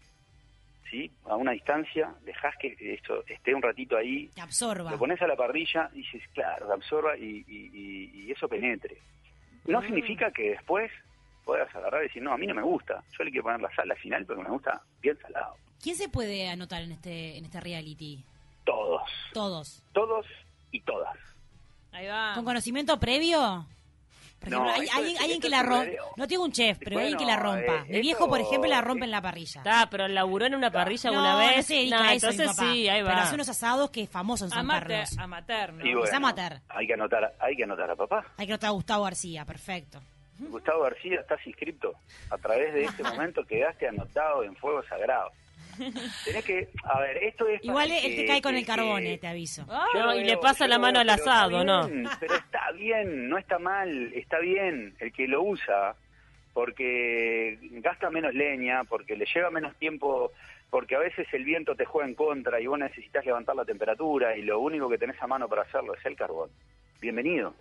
¿sí? 0.89 1.11
A 1.25 1.35
una 1.35 1.51
distancia, 1.51 2.13
dejás 2.25 2.55
que 2.57 2.75
esto 2.79 3.23
esté 3.27 3.53
un 3.53 3.61
ratito 3.61 3.95
ahí, 3.95 4.29
absorba. 4.41 4.89
lo 4.91 4.97
pones 4.97 5.21
a 5.21 5.27
la 5.27 5.35
parrilla 5.35 5.89
y 5.93 5.97
dices, 5.99 6.23
claro, 6.33 6.71
absorba 6.73 7.15
y, 7.15 7.43
y- 7.47 7.69
y- 7.73 8.11
y 8.25 8.31
eso 8.31 8.47
penetre. 8.49 8.97
No 9.67 9.81
Mm. 9.81 9.85
significa 9.85 10.31
que 10.31 10.49
después 10.51 10.91
puedas 11.45 11.73
agarrar 11.75 12.01
y 12.03 12.07
decir, 12.07 12.21
no, 12.23 12.33
a 12.33 12.37
mí 12.37 12.47
no 12.47 12.55
me 12.55 12.61
gusta. 12.63 13.03
Yo 13.17 13.23
le 13.23 13.31
quiero 13.31 13.43
poner 13.43 13.61
la 13.61 13.73
sal 13.75 13.89
al 13.89 13.97
final 13.97 14.25
porque 14.25 14.43
me 14.43 14.49
gusta 14.49 14.81
bien 15.01 15.17
salado. 15.21 15.55
¿Quién 15.81 15.95
se 15.95 16.09
puede 16.09 16.49
anotar 16.49 16.81
en 16.81 16.93
este 16.93 17.37
en 17.37 17.45
este 17.45 17.59
reality? 17.59 18.23
Todos, 18.63 19.01
Todos. 19.33 19.83
todos 19.93 20.25
y 20.71 20.79
todas. 20.81 21.15
Ahí 21.91 22.07
va. 22.07 22.31
¿Con 22.35 22.45
conocimiento 22.45 22.99
previo? 22.99 23.67
Por 24.39 24.49
No, 24.49 24.57
ejemplo, 24.57 24.73
hay 24.73 24.85
esto 24.87 24.97
alguien, 24.97 25.15
es- 25.31 25.39
que 25.39 25.47
es 25.47 25.51
la 25.51 25.59
un 25.61 25.65
rompa. 25.67 25.91
No 26.17 26.27
tengo 26.27 26.43
un 26.43 26.51
chef, 26.51 26.77
pero 26.83 26.99
alguien 26.99 27.17
que 27.17 27.25
la 27.25 27.37
rompa. 27.37 27.75
eh, 27.81 27.85
Mi 27.89 28.01
viejo, 28.01 28.27
por 28.27 28.41
ejemplo, 28.41 28.69
la 28.69 28.81
rompe 28.81 29.05
en 29.05 29.11
la 29.11 29.21
parrilla. 29.21 29.61
Está, 29.61 29.89
pero 29.89 30.07
laburó 30.07 30.45
en 30.45 30.55
una 30.55 30.69
parrilla 30.71 31.11
no, 31.11 31.19
alguna 31.19 31.37
vez. 31.47 31.57
no 31.57 31.63
se 31.63 31.73
dedica 31.75 31.97
No, 31.97 32.03
a 32.03 32.13
eso, 32.13 32.27
mi 32.27 32.33
entonces 32.33 32.57
sí, 32.57 32.89
ahí 32.89 33.01
va. 33.01 33.09
Pero 33.09 33.21
hace 33.21 33.35
unos 33.35 33.49
asados 33.49 33.89
que 33.91 34.01
es 34.03 34.09
famoso 34.09 34.43
en 34.45 34.51
San 34.51 34.67
Carlos. 34.67 35.17
amateur, 35.17 35.73
¿no? 35.73 35.83
Bueno, 35.99 36.17
amateur. 36.17 36.59
Hay 36.69 36.87
que 36.87 36.93
anotar, 36.93 37.33
hay 37.39 37.55
que 37.55 37.63
anotar 37.63 37.91
a 37.91 37.95
papá. 37.95 38.25
Hay 38.37 38.45
que 38.47 38.51
notar 38.53 38.67
a 38.69 38.71
Gustavo 38.71 39.03
García, 39.05 39.45
perfecto. 39.45 40.01
Gustavo 40.39 40.83
García, 40.83 41.19
estás 41.21 41.45
inscripto. 41.47 41.93
A 42.29 42.37
través 42.37 42.73
de 42.73 42.83
este 42.85 43.03
momento 43.03 43.43
quedaste 43.45 43.87
anotado 43.87 44.43
en 44.43 44.55
Fuego 44.55 44.83
Sagrado. 44.83 45.31
Tenés 46.25 46.45
que, 46.45 46.69
a 46.83 46.99
ver, 46.99 47.17
esto 47.23 47.47
es... 47.47 47.63
Igual 47.63 47.91
él 47.91 48.15
te 48.15 48.25
cae 48.27 48.41
con 48.41 48.53
el 48.55 48.61
que- 48.61 48.67
carbón, 48.67 49.03
te 49.19 49.27
aviso. 49.27 49.65
Ah, 49.69 49.85
Yo 49.93 49.99
No, 50.01 50.05
lo 50.07 50.13
y 50.15 50.17
veo, 50.23 50.27
le 50.27 50.37
pasa 50.37 50.67
la 50.67 50.77
mano 50.77 50.99
veo, 50.99 51.11
al 51.11 51.17
pero 51.19 51.31
asado, 51.31 51.63
¿no? 51.63 51.89
Pero 52.19 52.35
está 52.35 52.71
bien, 52.73 53.27
no 53.29 53.37
está 53.39 53.57
mal, 53.57 54.11
está 54.13 54.37
bien 54.39 54.95
el 54.99 55.11
que 55.11 55.27
lo 55.27 55.41
usa, 55.41 55.95
porque 56.53 57.57
gasta 57.81 58.09
menos 58.09 58.33
leña, 58.33 58.83
porque 58.83 59.15
le 59.15 59.25
lleva 59.25 59.49
menos 59.49 59.75
tiempo, 59.77 60.31
porque 60.69 60.95
a 60.95 60.99
veces 60.99 61.27
el 61.33 61.43
viento 61.43 61.75
te 61.75 61.85
juega 61.85 62.07
en 62.07 62.15
contra 62.15 62.59
y 62.61 62.67
vos 62.67 62.77
necesitas 62.79 63.25
levantar 63.25 63.55
la 63.55 63.65
temperatura 63.65 64.37
y 64.37 64.43
lo 64.43 64.59
único 64.59 64.87
que 64.89 64.97
tenés 64.99 65.19
a 65.21 65.27
mano 65.27 65.47
para 65.47 65.63
hacerlo 65.63 65.95
es 65.95 66.05
el 66.05 66.15
carbón. 66.15 66.49
Bienvenido. 67.01 67.55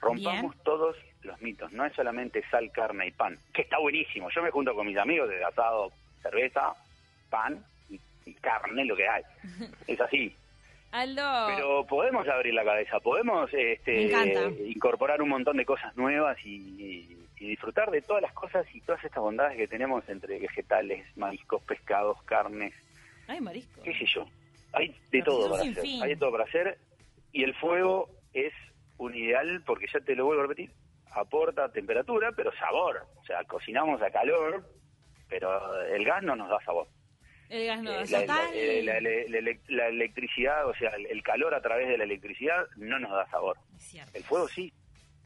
Rompamos 0.00 0.56
todos 0.62 0.96
los 1.22 1.40
mitos, 1.42 1.70
no 1.72 1.84
es 1.84 1.92
solamente 1.94 2.42
sal, 2.50 2.70
carne 2.72 3.08
y 3.08 3.10
pan, 3.10 3.36
que 3.52 3.62
está 3.62 3.78
buenísimo. 3.78 4.30
Yo 4.30 4.42
me 4.42 4.50
junto 4.50 4.74
con 4.74 4.86
mis 4.86 4.96
amigos 4.96 5.28
de 5.28 5.44
asado, 5.44 5.92
cerveza, 6.22 6.72
pan 7.28 7.62
y, 7.90 8.00
y 8.24 8.34
carne, 8.34 8.84
lo 8.84 8.96
que 8.96 9.06
hay. 9.08 9.22
Es 9.86 10.00
así. 10.00 10.34
Aldo. 10.92 11.22
Pero 11.54 11.86
podemos 11.86 12.26
abrir 12.26 12.52
la 12.54 12.64
cabeza, 12.64 12.98
podemos 12.98 13.48
este, 13.54 14.10
incorporar 14.66 15.22
un 15.22 15.28
montón 15.28 15.56
de 15.56 15.64
cosas 15.64 15.96
nuevas 15.96 16.36
y, 16.44 16.56
y- 16.56 17.16
y 17.42 17.46
disfrutar 17.48 17.90
de 17.90 18.02
todas 18.02 18.20
las 18.20 18.34
cosas 18.34 18.66
y 18.74 18.82
todas 18.82 19.02
estas 19.02 19.22
bondades 19.22 19.56
que 19.56 19.66
tenemos 19.66 20.06
entre 20.10 20.38
vegetales, 20.38 21.06
mariscos, 21.16 21.62
pescados, 21.62 22.22
carnes, 22.24 22.74
Ay, 23.28 23.40
marisco. 23.40 23.80
qué 23.82 23.94
sé 23.94 24.04
yo. 24.04 24.26
Hay 24.74 24.88
de 24.88 24.94
Pero 25.10 25.24
todo 25.24 25.50
para 25.52 25.62
hacer. 25.62 25.84
Hay 26.02 26.08
de 26.10 26.16
todo 26.16 26.32
para 26.32 26.44
hacer 26.44 26.76
y 27.32 27.44
el 27.44 27.54
fuego 27.54 28.10
es 28.34 28.52
un 29.00 29.14
ideal 29.14 29.62
porque 29.66 29.86
ya 29.92 30.00
te 30.00 30.14
lo 30.14 30.26
vuelvo 30.26 30.42
a 30.42 30.46
repetir, 30.46 30.70
aporta 31.12 31.72
temperatura, 31.72 32.32
pero 32.36 32.52
sabor. 32.52 33.02
O 33.16 33.24
sea, 33.24 33.42
cocinamos 33.44 34.00
a 34.02 34.10
calor, 34.10 34.64
pero 35.28 35.82
el 35.84 36.04
gas 36.04 36.22
no 36.22 36.36
nos 36.36 36.48
da 36.50 36.60
sabor. 36.64 36.86
El 37.48 37.66
gas 37.66 37.82
no 37.82 37.90
Eh, 37.90 37.94
da 37.94 38.00
la, 38.00 38.26
sabor. 38.26 38.26
La- 38.28 38.52
eh, 38.54 39.52
la- 39.68 39.88
electricidad, 39.88 40.66
o 40.68 40.74
sea, 40.74 40.90
el, 40.90 41.06
el 41.06 41.22
calor 41.22 41.54
a 41.54 41.62
través 41.62 41.88
de 41.88 41.96
la 41.98 42.04
electricidad 42.04 42.66
no 42.76 42.98
nos 42.98 43.10
da 43.10 43.26
sabor. 43.30 43.56
Es 43.76 43.84
cierto. 43.84 44.10
El 44.14 44.22
fuego 44.22 44.48
sí. 44.48 44.72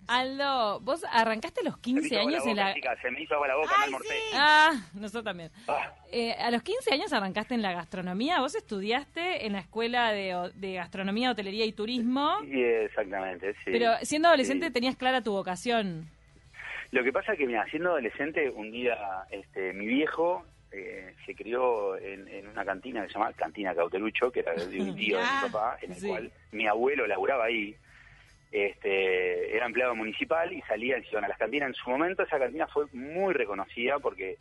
Aldo, 0.09 0.81
vos 0.81 1.05
arrancaste 1.11 1.61
a 1.61 1.65
los 1.65 1.75
Se 1.75 1.93
me 1.93 2.01
15 2.01 2.07
hizo 2.07 2.19
agua 2.19 2.31
años 2.31 2.47
en 2.47 2.57
la... 2.57 2.75
se 3.01 3.11
me 3.11 3.23
hizo 3.23 3.35
agua 3.35 3.49
la 3.49 3.57
boca, 3.57 3.71
Ay, 3.79 3.91
sí. 4.03 4.15
Ah, 4.35 4.71
nosotros 4.95 5.25
también. 5.25 5.51
Ah, 5.69 5.93
Eh, 6.13 6.33
a 6.33 6.51
los 6.51 6.63
15 6.63 6.93
años 6.95 7.13
arrancaste 7.13 7.55
en 7.55 7.63
la 7.63 7.73
gastronomía. 7.73 8.41
Vos 8.41 8.55
estudiaste 8.55 9.47
en 9.47 9.53
la 9.55 9.61
escuela 9.61 10.13
de, 10.13 10.51
de 10.55 10.75
gastronomía, 10.75 11.31
hotelería 11.31 11.65
y 11.65 11.73
turismo. 11.73 12.39
sí, 12.43 12.63
exactamente, 12.63 13.53
sí. 13.65 13.71
Pero 13.73 13.93
siendo 14.03 14.29
adolescente 14.29 14.67
Sí. 14.67 14.73
tenías 14.73 14.97
clara 14.97 15.23
tu 15.23 15.33
vocación. 15.33 16.09
Lo 16.91 17.03
que 17.03 17.13
pasa 17.13 17.33
es 17.33 17.39
que, 17.39 17.47
mira, 17.47 17.67
siendo 17.71 17.91
adolescente, 17.91 18.51
un 18.51 18.71
día 18.71 18.97
este, 19.31 19.73
mi 19.73 19.87
viejo 19.87 20.45
eh, 20.71 21.15
se 21.27 21.35
crió 21.35 21.97
en, 21.97 22.29
en 22.29 22.47
una 22.49 22.65
cantina 22.65 23.03
que 23.03 23.09
se 23.09 23.15
llamaba 23.15 23.33
Cantina 23.33 23.75
Cautelucho, 23.75 24.31
que 24.31 24.41
era 24.41 24.55
de 24.55 24.81
un 24.81 24.95
tío 24.97 25.19
de 25.19 25.25
Ah, 25.27 25.41
mi 25.45 25.51
papá, 25.51 25.79
en 25.83 25.91
el 25.93 25.99
sí. 25.99 26.09
cual 26.09 26.31
mi 26.53 26.67
abuelo 26.67 27.07
laburaba 27.07 27.45
ahí. 27.45 27.75
Este, 28.55 29.57
era 29.57 29.67
empleado 29.67 29.97
municipal 29.97 30.53
y 30.53 30.63
salía 30.63 30.97
iban 31.11 31.25
a 31.25 31.29
las 31.29 31.39
cantinas. 31.39 31.71
En 31.71 31.75
su 31.75 31.91
momento 31.91 32.23
esa 32.23 32.39
cantina 32.39 32.69
fue 32.69 32.87
muy 32.93 33.35
reconocida 33.35 33.99
porque 33.99 34.39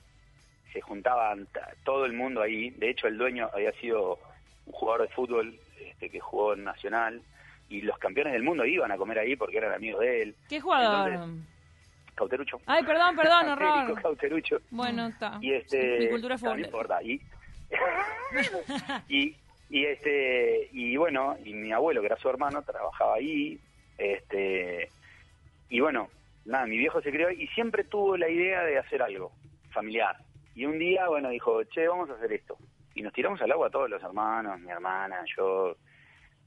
se 0.71 0.81
juntaban 0.81 1.47
todo 1.83 2.05
el 2.05 2.13
mundo 2.13 2.39
ahí. 2.43 2.69
De 2.69 2.91
hecho, 2.91 3.07
el 3.07 3.17
dueño 3.17 3.49
había 3.51 3.71
sido 3.71 4.19
un 4.67 4.73
jugador 4.73 5.07
de 5.07 5.15
fútbol 5.15 5.59
este, 5.79 6.11
que 6.11 6.19
jugó 6.19 6.53
en 6.53 6.63
Nacional 6.63 7.23
y 7.69 7.81
los 7.81 7.97
campeones 7.97 8.33
del 8.33 8.43
mundo 8.43 8.63
iban 8.65 8.91
a 8.91 8.97
comer 8.97 9.17
ahí 9.17 9.35
porque 9.35 9.57
eran 9.57 9.73
amigos 9.73 10.01
de 10.01 10.21
él. 10.21 10.35
¿Qué 10.47 10.61
jugador? 10.61 11.11
Entonces- 11.11 11.47
Cauterucho. 12.13 12.61
Ay, 12.67 12.83
perdón, 12.83 13.15
perdón, 13.15 13.49
horror. 13.49 13.99
Cauterucho. 13.99 14.59
Bueno, 14.69 15.07
está. 15.07 15.39
Y 15.41 15.53
este, 15.53 16.01
Mi 16.01 16.09
cultura 16.09 16.35
no, 16.35 16.49
no 16.49 16.53
fue... 16.53 16.61
importa. 16.61 17.01
Y 17.01 17.19
y, 19.09 19.35
y 19.71 19.85
este 19.85 20.69
y 20.71 20.95
bueno, 20.97 21.35
y 21.43 21.55
mi 21.55 21.71
abuelo, 21.71 22.01
que 22.01 22.05
era 22.05 22.17
su 22.17 22.29
hermano, 22.29 22.61
trabajaba 22.61 23.15
ahí, 23.15 23.59
este 23.97 24.89
y 25.69 25.79
bueno, 25.79 26.09
nada, 26.45 26.65
mi 26.67 26.77
viejo 26.77 27.01
se 27.01 27.11
crió 27.11 27.31
y 27.31 27.47
siempre 27.47 27.83
tuvo 27.83 28.15
la 28.17 28.29
idea 28.29 28.63
de 28.63 28.77
hacer 28.77 29.01
algo 29.01 29.31
familiar. 29.71 30.15
Y 30.55 30.65
un 30.65 30.77
día, 30.77 31.07
bueno, 31.07 31.29
dijo, 31.29 31.63
che, 31.63 31.87
vamos 31.87 32.09
a 32.11 32.13
hacer 32.13 32.31
esto. 32.33 32.57
Y 32.93 33.01
nos 33.01 33.11
tiramos 33.13 33.41
al 33.41 33.51
agua 33.51 33.71
todos 33.71 33.89
los 33.89 34.03
hermanos, 34.03 34.59
mi 34.59 34.69
hermana, 34.69 35.23
yo. 35.35 35.75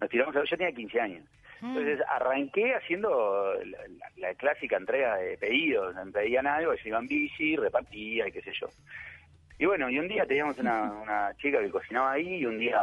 Nos 0.00 0.10
tiramos 0.10 0.32
al 0.36 0.42
agua, 0.42 0.50
yo 0.50 0.56
tenía 0.56 0.72
15 0.74 1.00
años. 1.00 1.24
Entonces 1.60 2.00
arranqué 2.08 2.74
haciendo 2.74 3.54
la, 3.64 3.78
la- 3.88 4.10
la 4.28 4.34
clásica 4.34 4.76
entrega 4.76 5.16
de 5.16 5.38
pedidos. 5.38 5.94
Me 5.96 6.12
pedían 6.12 6.46
algo, 6.46 6.72
yo 6.74 6.80
iba 6.84 6.98
en 6.98 7.08
bici, 7.08 7.56
repartía 7.56 8.28
y 8.28 8.32
qué 8.32 8.42
sé 8.42 8.52
yo. 8.60 8.68
Y 9.58 9.64
bueno, 9.64 9.88
y 9.90 9.98
un 9.98 10.06
día 10.06 10.24
teníamos 10.26 10.58
una, 10.58 10.82
una 11.02 11.34
chica 11.38 11.58
que 11.60 11.70
cocinaba 11.70 12.12
ahí 12.12 12.36
y 12.36 12.46
un 12.46 12.58
día 12.58 12.78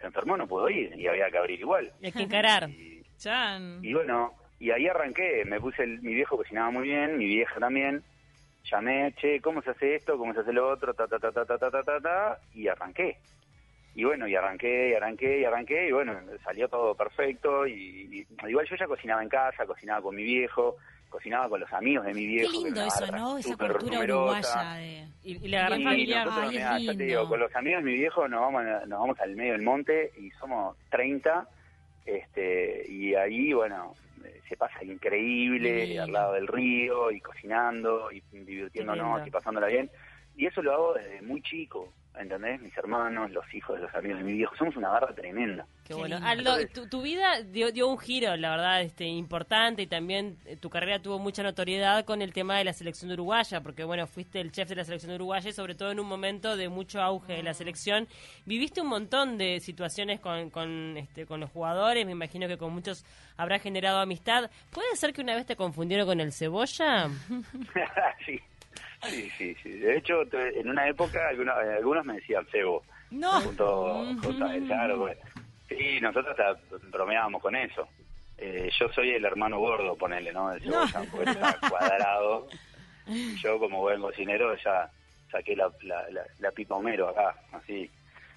se 0.00 0.06
enfermó, 0.06 0.36
no 0.36 0.48
pudo 0.48 0.68
ir 0.70 0.98
y 0.98 1.06
había 1.06 1.30
que 1.30 1.38
abrir 1.38 1.60
igual. 1.60 1.92
Y 2.00 2.06
hay 2.06 2.12
que 2.12 2.22
encarar. 2.22 2.68
Y, 2.70 2.95
Chan. 3.18 3.80
y 3.82 3.92
bueno, 3.94 4.32
y 4.58 4.70
ahí 4.70 4.86
arranqué, 4.86 5.44
me 5.44 5.60
puse, 5.60 5.82
el- 5.82 6.00
mi 6.02 6.14
viejo 6.14 6.36
cocinaba 6.36 6.70
muy 6.70 6.84
bien, 6.88 7.18
mi 7.18 7.26
vieja 7.26 7.58
también, 7.60 8.02
llamé, 8.70 9.12
che, 9.20 9.40
¿cómo 9.40 9.62
se 9.62 9.70
hace 9.70 9.94
esto? 9.96 10.16
¿Cómo 10.18 10.32
se 10.34 10.40
hace 10.40 10.52
lo 10.52 10.68
otro? 10.68 10.94
Ta, 10.94 11.06
ta, 11.06 11.18
ta, 11.18 11.30
ta, 11.30 11.44
ta, 11.44 11.58
ta, 11.58 11.70
ta, 11.70 11.82
ta, 11.82 12.00
ta, 12.00 12.38
y 12.54 12.68
arranqué. 12.68 13.16
Y 13.94 14.04
bueno, 14.04 14.28
y 14.28 14.34
arranqué, 14.34 14.90
y 14.90 14.94
arranqué, 14.94 15.40
y 15.40 15.44
arranqué, 15.44 15.88
y 15.88 15.92
bueno, 15.92 16.18
salió 16.44 16.68
todo 16.68 16.94
perfecto, 16.94 17.66
y, 17.66 17.72
y- 18.42 18.48
igual 18.48 18.66
yo 18.68 18.76
ya 18.76 18.86
cocinaba 18.86 19.22
en 19.22 19.28
casa, 19.28 19.64
cocinaba 19.66 20.02
con 20.02 20.14
mi 20.16 20.22
viejo, 20.24 20.76
cocinaba 21.08 21.48
con 21.48 21.60
los 21.60 21.72
amigos 21.72 22.04
de 22.04 22.12
mi 22.12 22.22
Qué 22.22 22.26
viejo. 22.26 22.50
que 22.60 22.64
lindo 22.66 22.82
eso, 22.82 23.06
¿no? 23.12 23.38
Esa 23.38 23.56
cultura 23.56 23.94
numerosa. 23.94 24.60
uruguaya 24.60 24.74
de... 24.74 25.06
Y, 25.22 25.46
y 25.46 25.50
nosotros, 26.14 26.52
Ay, 26.52 26.56
es 26.58 26.68
te 26.68 26.78
lindo. 26.80 27.04
digo, 27.04 27.28
con 27.28 27.40
los 27.40 27.56
amigos 27.56 27.84
de 27.84 27.90
mi 27.90 27.96
viejo 27.96 28.28
nos 28.28 28.40
vamos, 28.42 28.62
a- 28.66 28.86
nos 28.86 29.00
vamos 29.00 29.20
al 29.20 29.34
medio 29.36 29.52
del 29.52 29.62
monte 29.62 30.12
y 30.18 30.30
somos 30.32 30.76
30, 30.90 31.48
este, 32.06 32.84
y 32.88 33.14
ahí, 33.14 33.52
bueno, 33.52 33.94
se 34.48 34.56
pasa 34.56 34.82
increíble, 34.84 35.98
al 35.98 36.12
lado 36.12 36.32
del 36.34 36.46
río, 36.46 37.10
y 37.10 37.20
cocinando, 37.20 38.10
y 38.12 38.22
divirtiéndonos, 38.32 39.26
y 39.26 39.30
pasándola 39.30 39.66
bien. 39.66 39.90
Y 40.36 40.46
eso 40.46 40.62
lo 40.62 40.72
hago 40.72 40.94
desde 40.94 41.22
muy 41.22 41.42
chico, 41.42 41.92
¿entendés? 42.18 42.60
Mis 42.60 42.76
hermanos, 42.76 43.30
los 43.30 43.44
hijos 43.54 43.76
de 43.76 43.82
los 43.82 43.94
amigos 43.94 44.18
de 44.18 44.24
mi 44.24 44.32
viejo, 44.34 44.54
somos 44.56 44.76
una 44.76 44.88
barra 44.88 45.14
tremenda. 45.14 45.66
Qué 45.84 45.88
Qué 45.88 45.94
bueno. 45.94 46.18
Aldo, 46.22 46.56
tu, 46.72 46.88
tu 46.88 47.02
vida 47.02 47.42
dio, 47.42 47.70
dio 47.70 47.88
un 47.88 47.98
giro, 47.98 48.36
la 48.36 48.50
verdad, 48.50 48.82
este 48.82 49.04
importante 49.04 49.82
y 49.82 49.86
también 49.86 50.36
eh, 50.44 50.56
tu 50.56 50.70
carrera 50.70 51.00
tuvo 51.00 51.18
mucha 51.18 51.42
notoriedad 51.42 52.04
con 52.04 52.22
el 52.22 52.32
tema 52.32 52.58
de 52.58 52.64
la 52.64 52.72
selección 52.72 53.12
uruguaya, 53.12 53.60
porque 53.60 53.84
bueno, 53.84 54.06
fuiste 54.06 54.40
el 54.40 54.52
chef 54.52 54.68
de 54.68 54.76
la 54.76 54.84
selección 54.84 55.12
uruguaya 55.14 55.48
y 55.48 55.52
sobre 55.52 55.74
todo 55.74 55.90
en 55.90 56.00
un 56.00 56.06
momento 56.06 56.56
de 56.56 56.68
mucho 56.68 57.00
auge 57.00 57.34
de 57.34 57.42
la 57.42 57.54
selección. 57.54 58.08
Viviste 58.44 58.80
un 58.80 58.88
montón 58.88 59.38
de 59.38 59.60
situaciones 59.60 60.20
con, 60.20 60.50
con, 60.50 60.96
este, 60.96 61.26
con 61.26 61.40
los 61.40 61.50
jugadores, 61.50 62.04
me 62.04 62.12
imagino 62.12 62.48
que 62.48 62.58
con 62.58 62.72
muchos 62.72 63.04
habrá 63.36 63.58
generado 63.58 63.98
amistad. 63.98 64.50
¿Puede 64.72 64.96
ser 64.96 65.12
que 65.12 65.20
una 65.20 65.34
vez 65.34 65.46
te 65.46 65.56
confundieron 65.56 66.06
con 66.06 66.20
el 66.20 66.32
cebolla? 66.32 67.08
sí. 68.26 68.40
Sí, 69.10 69.30
sí, 69.36 69.56
sí. 69.62 69.70
De 69.70 69.96
hecho, 69.96 70.22
en 70.32 70.68
una 70.68 70.88
época 70.88 71.28
algunos, 71.28 71.56
algunos 71.56 72.04
me 72.04 72.14
decían 72.14 72.46
cebo. 72.50 72.82
No. 73.10 73.40
junto, 73.40 74.04
claro, 74.66 74.98
pues. 74.98 75.18
Sí, 75.68 76.00
nosotros 76.00 76.38
hasta 76.38 76.60
bromeábamos 76.90 77.42
con 77.42 77.56
eso. 77.56 77.88
Eh, 78.38 78.70
yo 78.78 78.88
soy 78.90 79.10
el 79.10 79.24
hermano 79.24 79.58
gordo, 79.58 79.96
ponele, 79.96 80.32
¿no? 80.32 80.52
Cebolla, 80.58 81.04
porque 81.10 81.30
está 81.30 81.58
cuadrado. 81.70 82.46
Yo, 83.42 83.58
como 83.58 83.80
buen 83.80 84.00
cocinero, 84.00 84.54
ya 84.56 84.90
saqué 85.30 85.56
la, 85.56 85.70
la, 85.82 86.08
la, 86.10 86.22
la 86.38 86.50
pipa 86.50 86.74
Homero 86.74 87.08
acá, 87.08 87.34
así. 87.52 87.90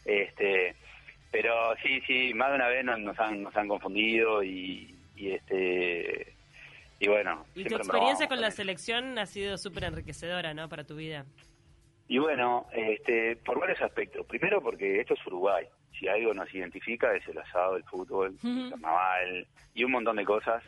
Este, 0.06 0.76
pero 1.32 1.76
sí, 1.84 2.02
sí, 2.08 2.34
más 2.34 2.50
de 2.50 2.56
una 2.56 2.68
vez 2.68 2.84
nos, 2.86 3.00
nos 3.00 3.20
han, 3.20 3.44
nos 3.44 3.56
han 3.56 3.68
confundido 3.68 4.44
y, 4.44 4.96
y 5.16 5.32
este 5.32 6.34
y 7.00 7.08
bueno. 7.08 7.46
Y 7.56 7.64
tu 7.64 7.76
experiencia 7.76 8.28
con 8.28 8.42
la 8.42 8.52
selección 8.52 9.18
ha 9.18 9.26
sido 9.26 9.58
súper 9.58 9.86
enriquecedora, 9.86 10.54
¿no? 10.54 10.68
Para 10.68 10.84
tu 10.84 10.96
vida. 10.96 11.26
Y 12.08 12.18
bueno, 12.18 12.68
este, 12.74 13.36
por 13.38 13.60
varios 13.60 13.82
aspectos. 13.82 14.26
Primero 14.26 14.62
porque 14.62 15.00
esto 15.00 15.14
es 15.14 15.28
Uruguay. 15.28 15.66
Si 15.98 16.08
algo 16.08 16.34
nos 16.34 16.54
identifica 16.54 17.16
es 17.16 17.28
el 17.28 17.38
asado, 17.38 17.78
el 17.78 17.84
fútbol, 17.84 18.36
el 18.44 18.70
carnaval 18.72 19.48
y 19.74 19.84
un 19.84 19.92
montón 19.92 20.16
de 20.18 20.26
cosas 20.26 20.64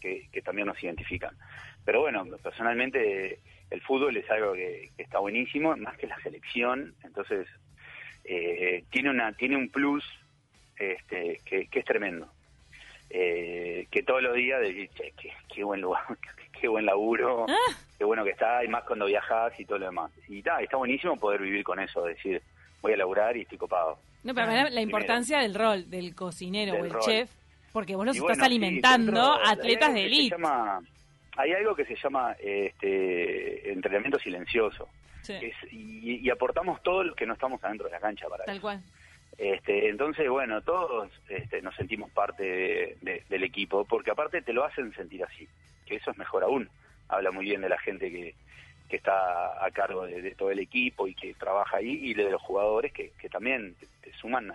que, 0.00 0.28
que 0.32 0.42
también 0.42 0.66
nos 0.66 0.82
identifican. 0.82 1.36
Pero 1.84 2.00
bueno, 2.00 2.24
personalmente 2.42 3.40
el 3.70 3.80
fútbol 3.82 4.16
es 4.16 4.28
algo 4.30 4.52
que, 4.54 4.90
que 4.96 5.02
está 5.02 5.18
buenísimo, 5.20 5.76
más 5.76 5.96
que 5.96 6.06
la 6.06 6.20
selección. 6.20 6.94
Entonces, 7.04 7.48
eh, 8.24 8.84
tiene, 8.90 9.10
una, 9.10 9.32
tiene 9.32 9.56
un 9.56 9.68
plus 9.68 10.04
este, 10.76 11.40
que, 11.44 11.68
que 11.68 11.78
es 11.78 11.84
tremendo. 11.84 12.28
Eh, 13.14 13.86
que 13.90 14.02
todos 14.02 14.22
los 14.22 14.34
días 14.34 14.58
decís, 14.62 14.88
che, 14.94 15.12
qué, 15.20 15.30
qué 15.54 15.62
buen 15.64 15.82
lugar, 15.82 16.02
qué, 16.60 16.66
buen 16.66 16.86
laburo, 16.86 17.44
qué 17.98 18.04
bueno 18.04 18.24
que 18.24 18.30
está, 18.30 18.64
y 18.64 18.68
más 18.68 18.84
cuando 18.84 19.04
viajas 19.04 19.52
y 19.60 19.66
todo 19.66 19.78
lo 19.78 19.86
demás. 19.86 20.10
Y 20.28 20.40
ta, 20.42 20.62
está 20.62 20.78
buenísimo 20.78 21.16
poder 21.18 21.42
vivir 21.42 21.62
con 21.62 21.78
eso, 21.78 22.02
decir, 22.04 22.40
voy 22.80 22.94
a 22.94 22.96
laburar 22.96 23.36
y 23.36 23.42
estoy 23.42 23.58
copado. 23.58 23.98
No, 24.24 24.34
pero 24.34 24.46
la 24.70 24.80
importancia 24.80 25.40
del 25.40 25.54
rol 25.54 25.90
del 25.90 26.14
cocinero 26.14 26.72
Del 26.72 26.82
o 26.82 26.84
el 26.86 26.90
rol. 26.92 27.02
chef, 27.02 27.30
porque 27.72 27.96
vos 27.96 28.06
los 28.06 28.16
Y 28.16 28.20
estás 28.20 28.38
bueno, 28.38 28.44
alimentando 28.46 29.32
atletas 29.44 29.92
de 29.92 30.06
élite. 30.06 30.36
hay 31.36 31.52
algo 31.52 31.74
que 31.74 31.84
se 31.84 31.96
llama 31.96 32.34
este, 32.40 33.72
entrenamiento 33.72 34.18
silencioso. 34.18 34.88
Sí, 35.22 35.34
Es- 35.34 35.72
y, 35.72 36.20
y 36.26 36.30
aportamos 36.30 36.82
todo 36.82 37.04
lo 37.04 37.14
que 37.14 37.26
no 37.26 37.34
estamos 37.34 37.62
adentro 37.62 37.88
de 37.88 37.92
la 37.92 38.00
cancha 38.00 38.26
para 38.28 38.44
tal 38.44 38.54
eso. 38.56 38.62
cual. 38.62 38.80
Este, 39.42 39.88
entonces, 39.88 40.28
bueno, 40.28 40.60
todos 40.62 41.10
este, 41.28 41.60
nos 41.62 41.74
sentimos 41.74 42.08
parte 42.12 42.44
de- 42.44 42.96
de- 43.00 43.24
del 43.28 43.42
equipo, 43.42 43.84
porque 43.84 44.12
aparte 44.12 44.40
te 44.40 44.52
lo 44.52 44.64
hacen 44.64 44.94
sentir 44.94 45.24
así, 45.24 45.48
que 45.84 45.96
eso 45.96 46.12
es 46.12 46.16
mejor 46.16 46.44
aún. 46.44 46.68
Habla 47.08 47.32
muy 47.32 47.46
bien 47.46 47.60
de 47.60 47.68
la 47.68 47.78
gente 47.80 48.08
que, 48.08 48.36
que 48.88 48.96
está 48.96 49.64
a 49.64 49.68
cargo 49.72 50.06
de, 50.06 50.22
de 50.22 50.36
todo 50.36 50.52
el 50.52 50.60
equipo 50.60 51.08
y 51.08 51.14
que 51.16 51.34
trabaja 51.34 51.78
ahí, 51.78 51.98
y 52.08 52.14
de 52.14 52.30
los 52.30 52.40
jugadores 52.40 52.92
que, 52.92 53.10
que 53.20 53.28
también 53.28 53.74
te, 53.80 53.86
te 54.00 54.12
suman 54.18 54.52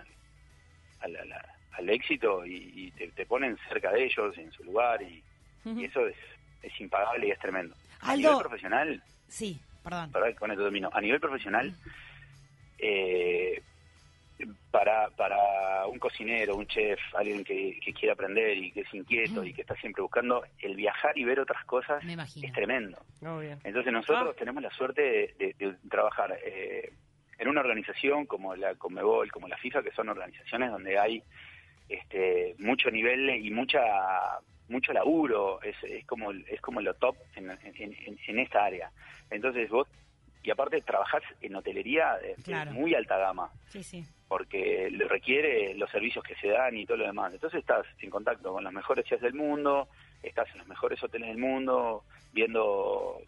al, 1.00 1.16
al- 1.16 1.90
éxito 1.90 2.46
y, 2.46 2.72
y 2.74 2.90
te, 2.92 3.08
te 3.08 3.26
ponen 3.26 3.58
cerca 3.68 3.92
de 3.92 4.04
ellos, 4.04 4.38
en 4.38 4.50
su 4.52 4.64
lugar, 4.64 5.02
y, 5.02 5.22
y 5.66 5.84
eso 5.84 6.06
es, 6.06 6.16
es 6.62 6.80
impagable 6.80 7.26
y 7.28 7.30
es 7.30 7.38
tremendo. 7.38 7.74
A 8.00 8.16
nivel 8.16 8.32
profesional, 8.38 9.02
Sí, 9.28 9.60
perdón. 9.84 10.10
con 10.38 10.50
esto 10.50 10.62
termino. 10.64 10.88
A 10.94 11.00
nivel 11.02 11.20
profesional, 11.20 11.74
eh, 12.78 13.62
para, 14.70 15.10
para 15.10 15.86
un 15.86 15.98
cocinero, 15.98 16.56
un 16.56 16.66
chef, 16.66 16.98
alguien 17.14 17.42
que, 17.44 17.78
que 17.84 17.92
quiere 17.92 18.12
aprender 18.12 18.56
y 18.56 18.70
que 18.72 18.80
es 18.82 18.94
inquieto 18.94 19.42
y 19.44 19.52
que 19.52 19.62
está 19.62 19.74
siempre 19.76 20.02
buscando, 20.02 20.44
el 20.60 20.76
viajar 20.76 21.16
y 21.18 21.24
ver 21.24 21.40
otras 21.40 21.64
cosas 21.64 22.02
es 22.46 22.52
tremendo. 22.52 22.98
Obvio. 23.22 23.58
Entonces 23.64 23.92
nosotros 23.92 24.36
tenemos 24.36 24.62
la 24.62 24.70
suerte 24.70 25.02
de, 25.02 25.34
de- 25.38 25.54
de 25.66 25.74
trabajar 25.90 26.38
eh, 26.44 26.92
en 27.38 27.48
una 27.48 27.60
organización 27.60 28.26
como 28.26 28.54
la 28.56 28.74
Conmebol, 28.76 29.30
como 29.32 29.48
la 29.48 29.56
FIFA, 29.56 29.82
que 29.82 29.92
son 29.92 30.08
organizaciones 30.08 30.70
donde 30.70 30.98
hay 30.98 31.22
este, 31.88 32.54
mucho 32.58 32.90
nivel 32.90 33.30
y 33.30 33.50
mucha 33.50 33.80
mucho 34.68 34.92
laburo, 34.92 35.62
es, 35.62 35.76
es 35.84 36.04
como 36.04 36.30
es 36.30 36.60
como 36.60 36.82
lo 36.82 36.92
top 36.94 37.16
en, 37.36 37.50
en, 37.50 37.58
en- 37.74 38.18
en 38.26 38.38
esta 38.38 38.64
área. 38.64 38.90
Entonces 39.30 39.70
vos, 39.70 39.88
y 40.42 40.50
aparte 40.50 40.80
trabajás 40.82 41.22
en 41.40 41.54
hotelería 41.56 42.16
de, 42.18 42.28
de 42.36 42.42
Claro. 42.42 42.72
muy 42.72 42.94
alta 42.94 43.16
gama, 43.16 43.50
Sí, 43.68 43.82
sí. 43.82 44.04
Porque 44.28 44.90
le 44.90 45.08
requiere 45.08 45.74
los 45.74 45.90
servicios 45.90 46.22
que 46.22 46.34
se 46.36 46.48
dan 46.48 46.76
y 46.76 46.84
todo 46.84 46.98
lo 46.98 47.06
demás. 47.06 47.32
Entonces 47.32 47.60
estás 47.60 47.86
en 48.00 48.10
contacto 48.10 48.52
con 48.52 48.62
los 48.62 48.72
mejores 48.72 49.06
chefs 49.06 49.22
del 49.22 49.34
mundo, 49.34 49.88
estás 50.22 50.48
en 50.52 50.58
los 50.58 50.68
mejores 50.68 51.02
hoteles 51.02 51.28
del 51.28 51.38
mundo, 51.38 52.04
viendo 52.32 53.20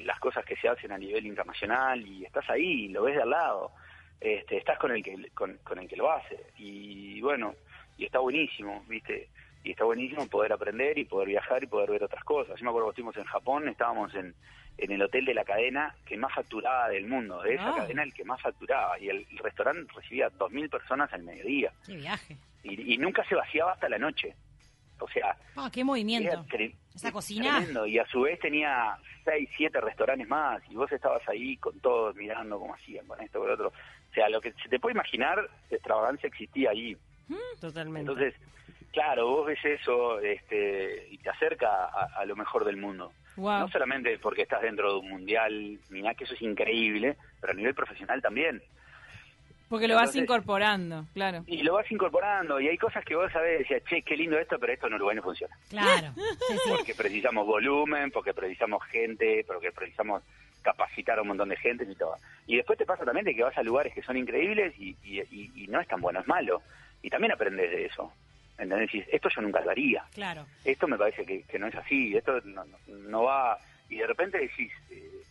las 0.00 0.18
cosas 0.18 0.44
que 0.44 0.56
se 0.56 0.68
hacen 0.68 0.92
a 0.92 0.98
nivel 0.98 1.26
internacional 1.26 2.04
y 2.06 2.24
estás 2.24 2.48
ahí, 2.50 2.88
lo 2.88 3.04
ves 3.04 3.16
de 3.16 3.22
al 3.22 3.30
lado, 3.30 3.70
este, 4.20 4.56
estás 4.56 4.78
con 4.78 4.90
el 4.90 5.02
que 5.02 5.30
con, 5.32 5.58
con 5.58 5.78
el 5.78 5.88
que 5.88 5.96
lo 5.96 6.10
hace 6.10 6.36
y 6.56 7.20
bueno, 7.20 7.54
y 7.96 8.04
está 8.04 8.18
buenísimo, 8.18 8.84
viste, 8.88 9.28
y 9.62 9.70
está 9.70 9.84
buenísimo 9.84 10.26
poder 10.26 10.52
aprender 10.52 10.98
y 10.98 11.04
poder 11.04 11.28
viajar 11.28 11.62
y 11.62 11.66
poder 11.66 11.90
ver 11.90 12.04
otras 12.04 12.24
cosas. 12.24 12.58
Yo 12.58 12.64
me 12.64 12.70
acuerdo 12.70 12.88
que 12.88 12.92
estuvimos 12.92 13.16
en 13.16 13.24
Japón, 13.24 13.68
estábamos 13.68 14.14
en, 14.14 14.34
en 14.78 14.92
el 14.92 15.02
hotel 15.02 15.24
de 15.24 15.34
la 15.34 15.44
cadena 15.44 15.94
que 16.06 16.16
más 16.16 16.32
facturaba 16.32 16.88
del 16.88 17.06
mundo, 17.06 17.42
de 17.42 17.54
esa 17.54 17.70
Ah. 17.70 17.76
cadena 17.78 18.02
el 18.04 18.14
que 18.14 18.24
más 18.24 18.40
facturaba 18.40 18.98
y 18.98 19.08
el, 19.08 19.26
el 19.30 19.38
restaurante 19.38 19.92
recibía 19.94 20.30
2.000 20.30 20.70
personas 20.70 21.12
al 21.12 21.22
mediodía 21.24 21.72
Qué 21.84 21.96
viaje. 21.96 22.36
y, 22.62 22.94
y 22.94 22.98
nunca 22.98 23.24
se 23.28 23.34
vaciaba 23.34 23.72
hasta 23.72 23.88
la 23.88 23.98
noche. 23.98 24.34
O 25.00 25.08
sea, 25.08 25.36
Ah, 25.56 25.70
qué 25.72 25.84
movimiento. 25.84 26.44
Esa 26.94 27.12
cocina. 27.12 27.56
tremendo. 27.58 27.86
Y 27.86 27.98
a 27.98 28.06
su 28.06 28.22
vez 28.22 28.38
tenía 28.40 28.96
seis, 29.24 29.48
siete 29.56 29.80
restaurantes 29.80 30.26
más. 30.28 30.60
Y 30.70 30.74
vos 30.74 30.90
estabas 30.90 31.22
ahí 31.28 31.56
con 31.58 31.78
todos 31.80 32.16
mirando 32.16 32.58
cómo 32.58 32.74
hacían, 32.74 33.06
con 33.06 33.20
esto, 33.20 33.38
con 33.38 33.46
lo 33.48 33.54
otro. 33.54 33.68
O 33.68 34.14
sea, 34.14 34.28
lo 34.28 34.40
que 34.40 34.52
se 34.54 34.68
te 34.68 34.80
puede 34.80 34.94
imaginar, 34.94 35.38
extravagancia 35.70 36.26
existía 36.26 36.70
ahí. 36.70 36.96
Totalmente. 37.60 38.10
Entonces, 38.10 38.34
claro, 38.92 39.28
vos 39.28 39.46
ves 39.46 39.64
eso 39.64 40.18
este, 40.20 41.06
y 41.10 41.18
te 41.18 41.30
acerca 41.30 41.84
a, 41.86 42.08
a 42.20 42.24
lo 42.24 42.34
mejor 42.34 42.64
del 42.64 42.76
mundo. 42.76 43.12
Wow. 43.38 43.60
No 43.60 43.68
solamente 43.68 44.18
porque 44.18 44.42
estás 44.42 44.60
dentro 44.62 44.92
de 44.92 44.98
un 44.98 45.08
mundial, 45.08 45.78
nada, 45.90 46.14
que 46.14 46.24
eso 46.24 46.34
es 46.34 46.42
increíble, 46.42 47.16
pero 47.40 47.52
a 47.52 47.56
nivel 47.56 47.74
profesional 47.74 48.20
también. 48.20 48.60
Porque 49.68 49.86
lo 49.86 49.96
vas 49.96 50.16
incorporando, 50.16 51.04
claro. 51.12 51.44
Y 51.46 51.62
lo 51.62 51.74
vas 51.74 51.90
incorporando, 51.92 52.58
y 52.58 52.68
hay 52.68 52.78
cosas 52.78 53.04
que 53.04 53.14
vos 53.14 53.30
sabés, 53.30 53.58
decías, 53.60 53.82
che, 53.84 54.00
qué 54.00 54.16
lindo 54.16 54.38
esto, 54.38 54.58
pero 54.58 54.72
esto 54.72 54.86
en 54.86 54.94
Uruguay 54.94 55.14
no 55.16 55.22
funciona. 55.22 55.54
Claro. 55.68 56.14
Porque 56.68 56.94
precisamos 56.94 57.46
volumen, 57.46 58.10
porque 58.10 58.32
precisamos 58.32 58.82
gente, 58.86 59.44
porque 59.46 59.70
precisamos 59.70 60.22
capacitar 60.62 61.18
a 61.18 61.22
un 61.22 61.28
montón 61.28 61.50
de 61.50 61.56
gente 61.56 61.84
y 61.88 61.94
todo. 61.94 62.16
Y 62.46 62.56
después 62.56 62.78
te 62.78 62.86
pasa 62.86 63.04
también 63.04 63.26
de 63.26 63.34
que 63.34 63.42
vas 63.42 63.56
a 63.58 63.62
lugares 63.62 63.92
que 63.94 64.02
son 64.02 64.16
increíbles 64.16 64.74
y, 64.78 64.96
y, 65.04 65.20
y- 65.20 65.52
y 65.64 65.66
no 65.68 65.80
es 65.80 65.86
tan 65.86 66.00
bueno, 66.00 66.20
es 66.20 66.26
malo. 66.26 66.62
Y 67.02 67.10
también 67.10 67.32
aprendes 67.32 67.70
de 67.70 67.84
eso. 67.86 68.10
¿Entendés? 68.58 68.92
Y 68.94 69.04
esto 69.12 69.28
yo 69.28 69.40
nunca 69.40 69.60
lo 69.60 69.70
haría. 69.70 70.04
Claro. 70.12 70.44
Esto 70.64 70.88
me 70.88 70.98
parece 70.98 71.24
que, 71.24 71.44
que 71.44 71.58
no 71.58 71.68
es 71.68 71.74
así, 71.76 72.16
esto 72.16 72.40
no, 72.44 72.64
no- 72.64 72.78
no 72.88 73.22
va... 73.22 73.56
Y 73.88 73.98
de 73.98 74.06
repente 74.06 74.38
decís, 74.38 74.70
eh, 74.90 75.22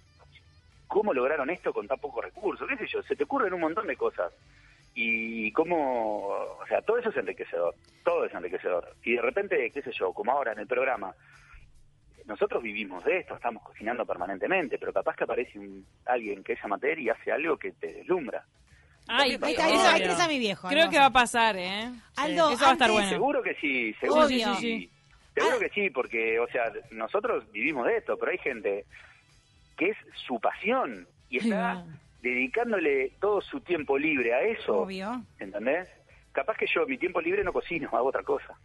¿cómo 0.87 1.13
lograron 1.13 1.49
esto 1.49 1.73
con 1.73 1.87
tan 1.87 1.99
pocos 1.99 2.23
recursos? 2.25 2.67
¿Qué 2.67 2.77
sé 2.77 2.87
yo? 2.87 3.03
Se 3.03 3.15
te 3.15 3.25
ocurren 3.25 3.53
un 3.53 3.61
montón 3.61 3.85
de 3.87 3.95
cosas. 3.97 4.33
Y 4.95 5.51
cómo, 5.51 6.25
o 6.27 6.65
sea, 6.67 6.81
todo 6.81 6.97
eso 6.97 7.09
es 7.09 7.17
enriquecedor, 7.17 7.75
todo 8.03 8.25
es 8.25 8.33
enriquecedor. 8.33 8.95
Y 9.03 9.13
de 9.15 9.21
repente, 9.21 9.69
qué 9.71 9.81
sé 9.83 9.91
yo, 9.91 10.11
como 10.11 10.31
ahora 10.31 10.53
en 10.53 10.59
el 10.59 10.65
programa, 10.67 11.13
nosotros 12.25 12.63
vivimos 12.63 13.03
de 13.05 13.19
esto, 13.19 13.35
estamos 13.35 13.61
cocinando 13.63 14.05
permanentemente, 14.05 14.77
pero 14.79 14.91
capaz 14.91 15.15
que 15.15 15.23
aparece 15.25 15.59
un, 15.59 15.85
alguien 16.05 16.43
que 16.43 16.53
es 16.53 16.63
amateur 16.63 16.97
y 16.97 17.09
hace 17.09 17.31
algo 17.31 17.57
que 17.57 17.73
te 17.73 17.93
deslumbra. 17.93 18.43
Ay, 19.07 19.29
Ahí 19.29 19.35
está, 19.35 19.47
ahí 19.47 19.53
obvio. 19.53 19.65
tenés- 19.67 19.85
ahí 19.93 20.01
tenés 20.01 20.19
a 20.19 20.27
mi 20.27 20.39
viejo. 20.39 20.67
Creo 20.67 20.89
que 20.89 20.97
va 20.99 21.05
a 21.05 21.11
pasar, 21.11 21.55
¿eh? 21.57 21.89
Aldo, 22.15 22.51
Eso 22.51 22.63
va 22.63 22.69
a 22.69 22.73
estar 22.73 22.91
bueno. 22.91 23.09
Seguro 23.09 23.41
que 23.41 23.55
sí, 23.55 23.93
seguro 23.99 24.25
Obvio. 24.25 24.53
que 24.53 24.59
sí. 24.59 24.91
Seguro 25.35 25.59
que 25.59 25.69
sí, 25.69 25.89
porque, 25.91 26.39
o 26.39 26.47
sea, 26.47 26.71
nosotros 26.91 27.49
vivimos 27.51 27.85
de 27.87 27.97
esto, 27.97 28.17
pero 28.17 28.31
hay 28.31 28.37
gente 28.39 28.85
que 29.77 29.89
es 29.89 29.97
su 30.25 30.39
pasión 30.39 31.07
y 31.29 31.37
está 31.37 31.83
dedicándole 32.21 33.11
todo 33.19 33.41
su 33.41 33.61
tiempo 33.61 33.97
libre 33.97 34.33
a 34.33 34.41
eso. 34.41 34.79
Obvio. 34.81 35.21
¿Entendés? 35.39 35.87
Capaz 36.31 36.57
que 36.57 36.65
yo 36.73 36.85
mi 36.87 36.97
tiempo 36.97 37.21
libre 37.21 37.43
no 37.43 37.53
cocino, 37.53 37.89
hago 37.93 38.07
otra 38.09 38.23
cosa. 38.23 38.55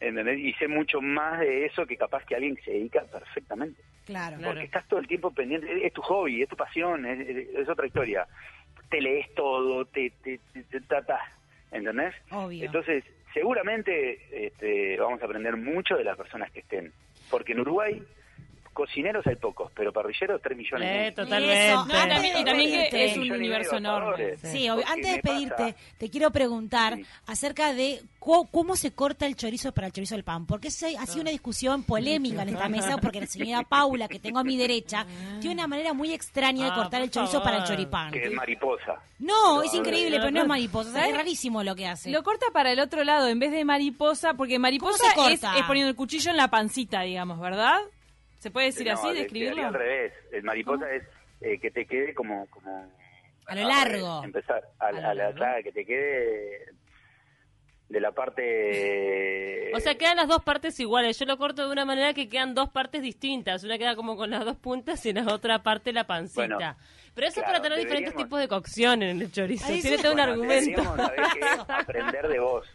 ¿Entendés? 0.00 0.38
Y 0.38 0.52
sé 0.54 0.68
mucho 0.68 1.00
más 1.00 1.40
de 1.40 1.66
eso 1.66 1.86
que 1.86 1.96
capaz 1.96 2.24
que 2.24 2.34
alguien 2.34 2.56
que 2.56 2.62
se 2.62 2.70
dedica 2.72 3.02
perfectamente. 3.04 3.82
Claro. 4.06 4.36
Claro. 4.36 4.52
Porque 4.52 4.64
estás 4.66 4.86
todo 4.88 5.00
el 5.00 5.06
tiempo 5.08 5.30
pendiente, 5.32 5.86
es 5.86 5.92
tu 5.92 6.02
hobby, 6.02 6.42
es 6.42 6.48
tu 6.48 6.56
pasión, 6.56 7.06
es, 7.06 7.20
es- 7.28 7.48
es 7.54 7.68
otra 7.68 7.86
historia. 7.86 8.26
Te 8.90 9.00
lees 9.00 9.32
todo, 9.34 9.84
te, 9.86 10.10
te, 10.22 10.38
te, 10.52 10.62
te 10.64 10.80
tratás, 10.82 11.22
¿entendés? 11.70 12.14
Obvio. 12.30 12.64
Entonces, 12.64 13.04
seguramente 13.32 14.46
este, 14.46 14.96
vamos 14.98 15.20
a 15.20 15.24
aprender 15.26 15.56
mucho 15.56 15.96
de 15.96 16.04
las 16.04 16.16
personas 16.16 16.50
que 16.52 16.60
estén. 16.60 16.92
Porque 17.30 17.52
en 17.52 17.60
Uruguay, 17.60 18.02
cocineros 18.74 19.26
hay 19.26 19.36
pocos, 19.36 19.72
pero 19.74 19.92
parrilleros 19.92 20.42
3 20.42 20.56
millones. 20.56 20.88
y 20.88 21.08
Eh, 21.08 21.12
totalmente. 21.12 21.68
Eso. 21.70 21.84
No, 21.86 21.94
y 22.04 22.08
también, 22.08 22.36
y 22.38 22.44
también 22.44 22.90
que 22.90 23.04
es 23.06 23.16
un 23.16 23.32
universo 23.32 23.76
enorme. 23.76 24.36
Sí, 24.36 24.68
Antes 24.68 24.84
de 25.02 25.12
despedirte, 25.12 25.74
te 25.96 26.10
quiero 26.10 26.30
preguntar 26.30 26.96
Sí. 26.96 27.06
acerca 27.26 27.72
de 27.72 28.02
cómo 28.18 28.74
se 28.76 28.90
corta 28.92 29.26
el 29.26 29.36
chorizo 29.36 29.72
para 29.72 29.86
el 29.86 29.92
chorizo 29.92 30.14
del 30.14 30.24
pan. 30.24 30.46
Porque 30.46 30.68
ese- 30.68 30.96
ha 30.98 31.06
sido 31.06 31.22
una 31.22 31.30
discusión 31.30 31.82
polémica 31.84 32.42
en 32.42 32.50
esta 32.50 32.68
mesa, 32.68 32.96
porque 32.98 33.20
la 33.20 33.26
señora 33.26 33.62
Paula, 33.68 34.08
que 34.08 34.18
tengo 34.18 34.38
a 34.38 34.44
mi 34.44 34.56
derecha, 34.56 35.06
tiene 35.40 35.54
una 35.54 35.66
manera 35.66 35.92
muy 35.92 36.12
extraña 36.12 36.64
de 36.66 36.70
Ah, 36.70 36.74
cortar 36.74 37.02
el 37.02 37.10
chorizo 37.10 37.42
para 37.42 37.58
el 37.58 37.64
choripán. 37.64 38.10
Que 38.12 38.24
es 38.24 38.32
mariposa. 38.32 39.00
No, 39.18 39.62
es 39.62 39.72
increíble, 39.74 40.16
no, 40.18 40.22
pero 40.24 40.30
no 40.32 40.42
es 40.42 40.48
mariposa. 40.48 40.90
O 40.90 40.92
sea, 40.92 41.06
es 41.08 41.14
rarísimo 41.16 41.62
lo 41.62 41.74
que 41.76 41.86
hace. 41.86 42.10
Lo 42.10 42.22
corta 42.22 42.46
para 42.52 42.72
el 42.72 42.80
otro 42.80 43.04
lado 43.04 43.28
en 43.28 43.38
vez 43.38 43.52
de 43.52 43.64
mariposa, 43.64 44.34
porque 44.34 44.58
mariposa 44.58 45.04
¿Cómo 45.14 45.28
se 45.28 45.34
es, 45.34 45.42
es 45.42 45.62
poniendo 45.66 45.90
el 45.90 45.96
cuchillo 45.96 46.30
en 46.30 46.36
la 46.36 46.48
pancita, 46.48 47.02
digamos, 47.02 47.38
¿verdad? 47.40 47.78
¿Se 48.44 48.50
puede 48.50 48.66
decir 48.66 48.86
No, 48.86 48.92
así, 48.92 49.08
de- 49.08 49.14
describirlo? 49.20 49.56
debería 49.56 49.68
al 49.68 49.74
revés. 49.74 50.12
El 50.32 50.42
mariposa 50.42 50.92
es 50.92 51.02
eh, 51.40 51.58
que 51.58 51.70
te 51.70 51.86
quede 51.86 52.12
como... 52.12 52.46
como 52.50 52.92
A 53.46 53.54
lo 53.54 53.66
largo. 53.66 54.22
Empezar 54.22 54.62
a, 54.80 54.84
A 54.84 54.88
a 54.88 54.92
la 54.92 55.14
largo. 55.14 55.36
claro, 55.38 55.62
que 55.62 55.72
te 55.72 55.86
quede 55.86 56.66
de 57.88 58.00
la 58.00 58.12
parte... 58.12 59.70
O 59.74 59.80
sea, 59.80 59.94
quedan 59.96 60.16
las 60.16 60.28
dos 60.28 60.42
partes 60.42 60.78
iguales. 60.80 61.18
Yo 61.18 61.26
lo 61.26 61.36
corto 61.36 61.66
de 61.66 61.72
una 61.72 61.84
manera 61.84 62.14
que 62.14 62.28
quedan 62.28 62.54
dos 62.54 62.70
partes 62.70 63.02
distintas. 63.02 63.64
Una 63.64 63.76
queda 63.78 63.96
como 63.96 64.16
con 64.16 64.30
las 64.30 64.44
dos 64.44 64.56
puntas 64.56 65.04
y 65.06 65.10
en 65.10 65.24
la 65.24 65.34
otra 65.34 65.62
parte 65.62 65.92
la 65.92 66.04
pancita. 66.06 66.46
Bueno, 66.46 66.76
Pero 67.14 67.26
eso 67.26 67.40
es 67.40 67.46
para 67.46 67.60
tener 67.60 67.78
diferentes 67.78 68.14
tipos 68.14 68.38
de 68.40 68.48
cocción 68.48 69.02
en 69.02 69.20
el 69.20 69.32
chorizo. 69.32 69.66
Ahí 69.66 69.80
Tiene 69.80 69.96
sí. 69.96 70.02
todo 70.02 70.12
un 70.12 70.20
argumento. 70.20 70.80
aprender 71.68 72.28
de 72.28 72.38
vos. 72.38 72.66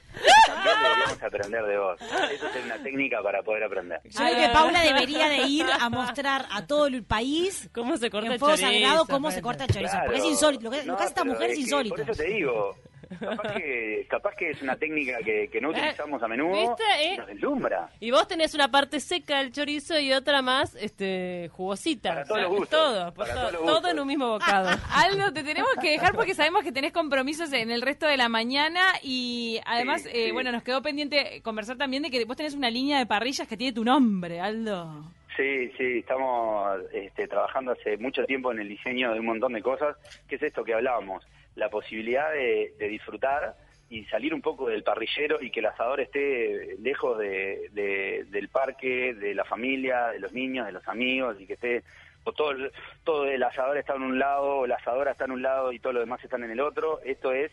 También 0.45 0.76
deberíamos 0.84 1.24
aprender 1.24 1.65
de 1.65 1.78
vos. 1.78 2.02
Eso 2.02 2.48
es 2.48 2.65
una 2.65 2.78
técnica 2.84 3.22
para 3.24 3.41
poder 3.43 3.63
aprender. 3.63 4.02
Yo 4.04 4.19
creo 4.19 4.36
que 4.36 4.50
Paula 4.54 4.82
debería 4.82 5.30
de 5.30 5.38
ir 5.48 5.65
a 5.80 5.89
mostrar 5.89 6.45
a 6.52 6.65
todo 6.67 6.88
el 6.88 7.04
país 7.04 7.69
¿Cómo 7.74 7.98
se 7.98 8.10
corta 8.10 8.28
en 8.28 8.34
el 8.34 8.39
fuego 8.39 8.56
chorizo? 8.56 8.72
sagrado 8.74 9.06
cómo 9.06 9.32
se 9.32 9.41
corta 9.41 9.63
el 9.65 9.72
chorizo. 9.74 9.91
Claro. 9.91 10.06
Porque 10.06 10.19
es 10.19 10.26
insólito. 10.26 10.63
Lo 10.65 10.72
que, 10.72 10.78
lo 10.84 10.84
No, 10.91 10.98
que 10.98 11.04
hace 11.04 11.10
esta 11.10 11.24
mujer 11.24 11.50
es 11.52 11.56
que 11.56 11.62
insólito. 11.62 11.95
Por 11.95 12.10
eso 12.10 12.13
te 12.24 12.30
digo, 12.30 12.76
capaz 13.19 13.54
que, 13.54 14.06
capaz 14.10 14.36
que 14.36 14.50
es 14.52 14.62
una 14.62 14.76
técnica 14.76 15.17
que, 15.24 15.50
que 15.50 15.62
no 15.62 15.69
utilizamos 15.69 16.22
a 16.22 16.28
menudo 16.28 16.52
¿Viste, 16.52 16.84
eh? 17.02 17.13
y 17.13 17.17
nos 17.17 17.28
deslumbra. 17.28 17.89
Y 18.00 18.12
vos 18.12 18.28
tenés 18.28 18.54
una 18.54 18.69
parte 18.69 19.00
seca 19.00 19.39
del 19.39 19.52
chorizo 19.52 20.00
y 20.00 20.13
otra 20.13 20.41
más 20.41 20.76
este 20.76 21.50
jugosita. 21.54 22.10
Para 22.10 22.26
todos 22.26 22.41
los 22.41 22.50
gustos. 22.52 22.69
Todo, 22.69 23.13
Para 23.13 23.34
todo, 23.34 23.41
todos 23.41 23.54
los 23.54 23.62
todo 23.63 23.74
gustos. 23.76 23.91
en 23.91 24.00
un 24.00 24.08
mismo 24.08 24.28
bocado. 24.30 24.69
Aldo, 24.93 25.34
te 25.34 25.43
tenemos 25.43 25.72
que 25.82 25.91
dejar 25.91 26.13
porque 26.15 26.36
sabemos 26.36 26.63
que 26.63 26.72
tenés 26.72 26.91
compromisos 26.91 27.52
en 27.54 27.72
el 27.72 27.82
resto 27.82 28.06
de 28.08 28.17
la 28.17 28.30
mañana 28.30 28.82
y 29.02 29.60
además, 29.65 30.04
Sí, 30.04 30.10
eh, 30.13 30.26
sí. 30.28 30.32
bueno, 30.32 30.52
nos 30.52 30.63
quedó 30.63 30.82
pendiente 30.82 31.41
conversar 31.43 31.78
también 31.78 32.04
de 32.04 32.12
que 32.12 32.24
vos 32.26 32.36
tenés 32.38 32.54
una 32.54 32.69
línea 32.69 33.00
de 33.00 33.06
parrillas 33.06 33.48
que 33.48 33.58
tiene 33.58 33.74
tu 33.74 33.84
nombre, 33.84 34.39
Aldo. 34.39 35.04
Sí, 35.38 35.72
sí, 35.78 36.00
estamos 36.00 36.82
este, 36.91 37.28
trabajando 37.28 37.72
hace 37.72 37.95
mucho 37.98 38.26
tiempo 38.26 38.52
en 38.52 38.60
el 38.60 38.67
diseño 38.67 39.13
de 39.13 39.19
un 39.22 39.26
montón 39.26 39.54
de 39.54 39.62
cosas. 39.62 39.95
¿Qué 40.28 40.36
es 40.36 40.43
esto 40.43 40.63
que 40.65 40.74
hablábamos? 40.74 41.24
La 41.56 41.70
posibilidad 41.70 42.32
de, 42.32 42.74
de 42.78 42.88
disfrutar 42.88 43.56
y 43.90 44.06
salir 44.06 44.34
un 44.34 44.42
poco 44.42 44.70
del 44.70 44.84
parrillero 44.84 45.42
y 45.42 45.50
que 45.50 45.62
el 45.62 45.66
asador 45.66 46.00
esté 46.00 46.78
lejos 46.80 47.18
de, 47.18 47.70
de- 47.72 48.26
del 48.30 48.48
parque, 48.50 49.14
de 49.16 49.34
la 49.34 49.44
familia, 49.46 50.08
de 50.10 50.20
los 50.20 50.32
niños, 50.32 50.66
de 50.68 50.72
los 50.74 50.88
amigos 50.88 51.36
y 51.40 51.48
que 51.48 51.54
esté 51.54 51.84
o 52.24 52.32
todo 52.34 52.52
el, 52.52 52.72
todo 53.04 53.26
el 53.26 53.42
asador 53.42 53.78
está 53.78 53.96
en 53.96 54.04
un 54.04 54.20
lado, 54.20 54.68
la 54.68 54.76
asadora 54.76 55.12
está 55.12 55.26
en 55.26 55.32
un 55.32 55.42
lado 55.42 55.72
y 55.72 55.80
todos 55.80 55.96
los 55.96 56.04
demás 56.04 56.24
están 56.24 56.44
en 56.44 56.52
el 56.52 56.60
otro. 56.60 57.00
Esto 57.04 57.32
es 57.32 57.52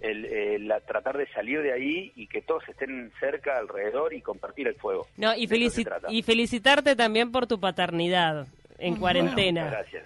el, 0.00 0.24
el- 0.26 0.68
la- 0.68 0.80
tratar 0.80 1.16
de 1.18 1.26
salir 1.32 1.60
de 1.62 1.72
ahí 1.72 2.12
y 2.14 2.28
que 2.28 2.40
todos 2.42 2.68
estén 2.68 3.10
cerca, 3.18 3.58
alrededor 3.58 4.12
y 4.14 4.20
compartir 4.20 4.68
el 4.68 4.74
fuego. 4.76 5.08
No, 5.16 5.34
y, 5.34 5.48
felici- 5.48 5.84
y 6.10 6.22
felicitarte 6.22 6.94
también 6.94 7.32
por 7.32 7.46
tu 7.48 7.58
paternidad 7.58 8.46
en 8.78 8.94
cuarentena. 8.96 9.68
Gracias. 9.70 10.04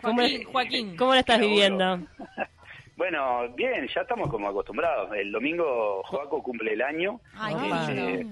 ¿Cómo, 0.00 0.20
Joaquín, 0.22 0.44
Joaquín. 0.44 0.96
¿Cómo 0.96 1.12
la 1.12 1.20
estás 1.20 1.40
viviendo? 1.40 2.00
Bueno, 3.00 3.48
bien, 3.54 3.88
ya 3.94 4.02
estamos 4.02 4.28
como 4.28 4.46
acostumbrados. 4.50 5.10
El 5.16 5.32
domingo 5.32 6.02
Joaco 6.04 6.42
cumple 6.42 6.74
el 6.74 6.82
año. 6.82 7.18
Ay. 7.34 7.54
Eh, 7.96 8.26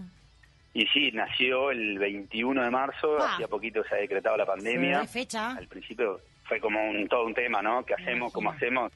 y 0.75 0.87
sí, 0.89 1.11
nació 1.11 1.71
el 1.71 1.99
21 1.99 2.63
de 2.65 2.71
marzo, 2.71 3.17
Ah. 3.19 3.33
hacía 3.33 3.49
poquito 3.49 3.83
se 3.85 3.95
ha 3.95 3.99
decretado 3.99 4.37
la 4.37 4.45
pandemia. 4.45 5.01
¿Qué 5.01 5.07
fecha? 5.07 5.53
Al 5.57 5.67
principio 5.69 6.21
fue 6.45 6.61
como 6.61 6.87
un, 6.87 7.09
todo 7.09 7.25
un 7.25 7.33
tema, 7.33 7.63
¿no? 7.63 7.83
¿Qué 7.87 7.95
hacemos? 7.95 8.31
¿Cómo 8.31 8.51
hacemos? 8.51 8.93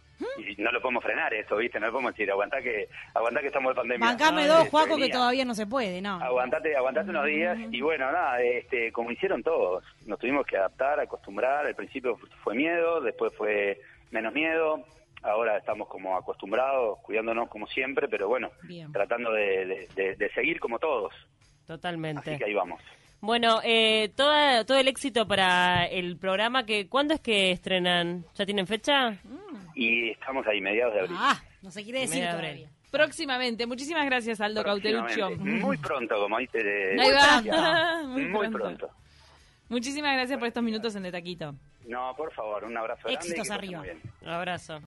Y 0.47 0.61
no 0.61 0.71
lo 0.73 0.83
podemos 0.83 1.03
frenar 1.03 1.33
eso, 1.33 1.57
¿viste? 1.57 1.81
No 1.81 1.87
lo 1.87 1.93
podemos 1.93 2.13
decir, 2.13 2.31
aguantá 2.31 2.61
que, 2.61 2.91
aguantá 3.15 3.41
que 3.41 3.47
estamos 3.47 3.71
en 3.71 3.77
pandemia. 3.77 4.07
Bancame 4.09 4.47
dos, 4.47 4.65
se 4.65 4.71
Juaco, 4.71 4.99
que 4.99 5.09
todavía 5.09 5.47
no 5.47 5.55
se 5.55 5.67
puede, 5.67 6.03
¿no? 6.03 6.23
Aguantate, 6.23 6.77
aguantate 6.77 7.09
unos 7.09 7.25
días 7.25 7.59
y 7.71 7.81
bueno, 7.81 8.13
nada, 8.13 8.43
este, 8.43 8.93
como 8.93 9.11
hicieron 9.11 9.43
todos, 9.43 9.83
nos 10.07 10.19
tuvimos 10.19 10.45
que 10.45 10.59
adaptar, 10.59 11.01
acostumbrar, 11.01 11.65
al 11.65 11.75
principio 11.75 12.19
fue 12.45 12.55
miedo, 12.55 13.01
después 13.01 13.33
fue 13.39 13.81
menos 14.11 14.35
miedo, 14.35 14.85
ahora 15.23 15.59
estamos 15.59 15.89
como 15.89 16.17
acostumbrados, 16.17 16.99
cuidándonos 17.03 17.49
como 17.49 17.67
siempre, 17.67 18.09
pero 18.09 18.29
bueno, 18.29 18.51
Bien. 18.63 18.91
tratando 18.93 19.33
de, 19.33 19.67
de- 19.67 19.89
de- 19.95 20.17
de 20.17 20.31
seguir 20.33 20.59
como 20.61 20.79
todos, 20.79 21.13
Totalmente. 21.67 22.21
así 22.31 22.39
que 22.39 22.45
ahí 22.45 22.55
vamos. 22.55 22.81
Bueno, 23.21 23.61
eh, 23.63 24.11
toda, 24.17 24.65
todo 24.65 24.79
el 24.79 24.89
éxito 24.89 25.29
para 25.29 25.87
el 25.87 26.17
programa. 26.17 26.67
que 26.67 26.89
¿Cuándo 26.89 27.15
es 27.15 27.21
que 27.21 27.53
estrenan? 27.53 28.25
¿Ya 28.35 28.45
tienen 28.45 28.67
fecha? 28.67 29.17
Y 29.77 30.11
estamos 30.11 30.45
ahí, 30.49 30.61
mediados 30.61 30.93
de 30.95 31.01
abril. 31.03 31.17
Ah, 31.21 31.41
no 31.63 31.71
se 31.71 31.85
quiere 31.85 32.01
decir 32.01 32.25
todavía. 32.29 32.69
Próximamente. 32.91 33.65
Muchísimas 33.65 34.05
gracias, 34.07 34.41
Aldo 34.41 34.65
Cauteruccio. 34.65 35.27
Próximamente. 35.29 35.65
Muy 35.65 35.77
pronto, 35.79 36.17
como 36.17 36.39
dice. 36.39 36.59
de- 36.65 37.01
Ahí 37.01 37.11
va. 37.13 38.03
Muy 38.09 38.25
Muy 38.25 38.49
pronto. 38.49 38.59
pronto. 38.59 38.91
Muchísimas 39.69 40.15
gracias 40.17 40.39
por 40.39 40.49
estos 40.49 40.63
minutos 40.63 40.95
en 40.97 41.05
De 41.05 41.13
Taquito. 41.13 41.55
No, 41.87 42.15
por 42.17 42.33
favor, 42.33 42.65
un 42.65 42.77
abrazo 42.77 43.03
grande. 43.05 43.25
y 43.25 43.29
que 43.29 43.33
Éxitos 43.41 43.51
arriba. 43.51 43.79
muy 43.79 43.89
bien. 43.89 44.01
Un 44.21 44.29
abrazo. 44.29 44.81